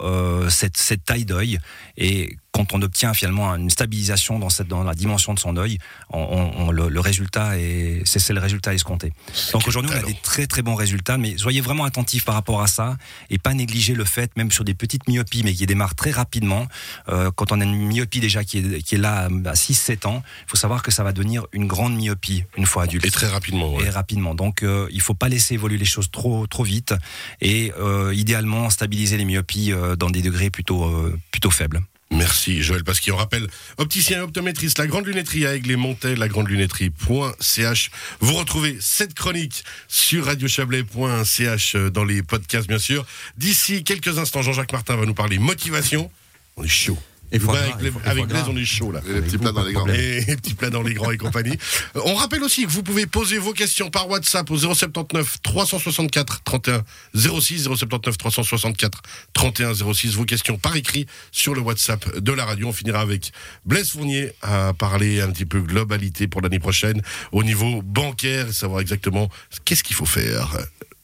cette, 0.49 0.77
cette 0.77 1.05
taille 1.05 1.25
d'œil. 1.25 1.59
Et 1.97 2.37
quand 2.57 2.73
on 2.73 2.81
obtient 2.81 3.13
finalement 3.13 3.53
une 3.55 3.69
stabilisation 3.69 4.39
dans, 4.39 4.49
cette, 4.49 4.67
dans 4.67 4.83
la 4.83 4.95
dimension 4.95 5.35
de 5.35 5.39
son 5.39 5.55
œil, 5.57 5.77
on, 6.09 6.19
on- 6.19 6.51
on- 6.67 6.71
le, 6.71 6.89
le 6.89 6.99
résultat 6.99 7.57
est, 7.59 8.01
c'est, 8.05 8.33
le 8.33 8.39
résultat 8.39 8.73
escompté. 8.73 9.13
Donc 9.53 9.67
aujourd'hui, 9.67 9.91
on 9.95 9.99
a 9.99 10.01
des 10.03 10.15
très 10.23 10.47
très 10.47 10.63
bons 10.63 10.73
résultats, 10.75 11.17
mais 11.19 11.37
soyez 11.37 11.61
vraiment 11.61 11.85
attentifs 11.85 12.25
par 12.25 12.33
rapport 12.33 12.61
à 12.61 12.67
ça 12.67 12.97
et 13.29 13.37
pas 13.37 13.53
négliger 13.53 13.93
le 13.93 14.05
fait, 14.05 14.35
même 14.35 14.51
sur 14.51 14.63
des 14.63 14.73
petites 14.73 15.07
myopies, 15.07 15.43
mais 15.43 15.53
qui 15.53 15.65
démarrent 15.67 15.93
très 15.95 16.09
rapidement, 16.11 16.67
euh, 17.09 17.29
quand 17.35 17.51
on 17.51 17.61
a 17.61 17.63
une 17.63 17.87
myopie 17.87 18.19
déjà 18.19 18.43
qui 18.43 18.57
est, 18.57 18.81
qui 18.81 18.95
est 18.95 18.97
là 18.97 19.25
à 19.45 19.53
6-7 19.53 20.07
ans, 20.07 20.23
il 20.47 20.49
faut 20.49 20.57
savoir 20.57 20.81
que 20.81 20.89
ça 20.91 21.03
va 21.03 21.13
devenir 21.13 21.45
une 21.53 21.67
grande 21.67 21.95
myopie 21.95 22.43
une 22.57 22.65
fois 22.65 22.83
adulte 22.83 23.05
Et 23.05 23.11
très 23.11 23.27
rapidement. 23.27 23.75
ouais. 23.75 23.85
et 23.85 23.89
rapidement. 23.91 24.33
Donc, 24.35 24.63
euh, 24.63 24.87
il 24.91 25.01
faut 25.01 25.13
pas 25.13 25.29
laisser 25.29 25.53
évoluer 25.53 25.77
les 25.77 25.85
choses 25.85 26.09
trop 26.11 26.47
trop 26.47 26.63
vite 26.63 26.93
et 27.39 27.71
euh, 27.79 28.13
idéalement 28.15 28.69
stabiliser 28.71 29.17
les 29.17 29.25
myopies 29.25 29.71
euh, 29.71 29.95
dans 29.95 30.09
des 30.09 30.21
degrés 30.23 30.49
plutôt 30.49 30.91
plutôt 31.31 31.51
faibles. 31.51 31.81
Merci 32.09 32.63
Joël 32.63 32.83
Pasquier. 32.83 33.11
On 33.11 33.17
rappelle, 33.17 33.47
opticien 33.77 34.19
et 34.19 34.21
optométriste, 34.21 34.79
la 34.79 34.87
grande 34.87 35.05
lunetterie 35.05 35.45
à 35.45 35.55
Aigle 35.55 35.71
et 35.71 35.75
Montet, 35.75 36.15
la 36.15 36.27
grande 36.27 36.47
lunetterie.ch. 36.47 37.91
Vous 38.21 38.33
retrouvez 38.33 38.77
cette 38.79 39.13
chronique 39.13 39.63
sur 39.87 40.25
radiochablais.ch 40.25 41.75
euh, 41.75 41.89
dans 41.89 42.05
les 42.05 42.23
podcasts, 42.23 42.67
bien 42.67 42.79
sûr. 42.79 43.05
D'ici 43.37 43.83
quelques 43.83 44.19
instants, 44.19 44.41
Jean-Jacques 44.41 44.71
Martin 44.71 44.95
va 44.95 45.05
nous 45.05 45.13
parler 45.13 45.37
motivation. 45.37 46.09
On 46.55 46.63
est 46.63 46.67
chaud. 46.67 46.97
Et 47.31 47.35
avec 47.35 47.43
foie 47.43 48.25
Blaise, 48.25 48.43
on 48.47 48.55
est 48.55 48.65
chaud 48.65 48.91
là. 48.91 49.01
Et 49.07 49.13
les 49.13 49.21
petits 49.21 49.37
plats 49.37 49.51
dans 49.51 49.63
les 49.63 49.73
grands. 49.73 49.87
Et 49.87 50.21
les 50.21 50.35
petits 50.37 50.53
plats 50.53 50.69
dans 50.69 50.81
les 50.81 50.93
grands 50.93 51.11
et 51.11 51.17
compagnie. 51.17 51.57
On 51.95 52.15
rappelle 52.15 52.43
aussi 52.43 52.65
que 52.65 52.71
vous 52.71 52.83
pouvez 52.83 53.05
poser 53.05 53.37
vos 53.37 53.53
questions 53.53 53.89
par 53.89 54.09
WhatsApp 54.09 54.49
au 54.49 54.57
079 54.57 55.41
364 55.41 56.43
31 56.43 56.83
06 57.15 57.63
079 57.63 58.17
364 58.17 59.01
31 59.33 59.73
06. 59.73 60.15
Vos 60.15 60.25
questions 60.25 60.57
par 60.57 60.75
écrit 60.75 61.05
sur 61.31 61.53
le 61.53 61.61
WhatsApp 61.61 62.17
de 62.17 62.31
la 62.31 62.45
radio. 62.45 62.69
On 62.69 62.73
finira 62.73 63.01
avec 63.01 63.31
Blaise 63.65 63.91
Fournier 63.91 64.31
à 64.41 64.73
parler 64.73 65.19
un 65.19 65.29
petit 65.31 65.45
peu 65.45 65.59
globalité 65.61 66.27
pour 66.27 66.41
l'année 66.41 66.59
prochaine 66.59 67.01
au 67.31 67.43
niveau 67.43 67.81
bancaire 67.81 68.47
et 68.47 68.53
savoir 68.53 68.79
exactement 68.79 69.29
qu'est-ce 69.65 69.83
qu'il 69.83 69.95
faut 69.95 70.05
faire. 70.05 70.57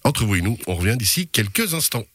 Entre 0.05 0.25
vous 0.25 0.35
et 0.35 0.41
nous, 0.41 0.57
on 0.67 0.75
revient 0.75 0.97
d'ici 0.97 1.27
quelques 1.27 1.73
instants. 1.73 2.05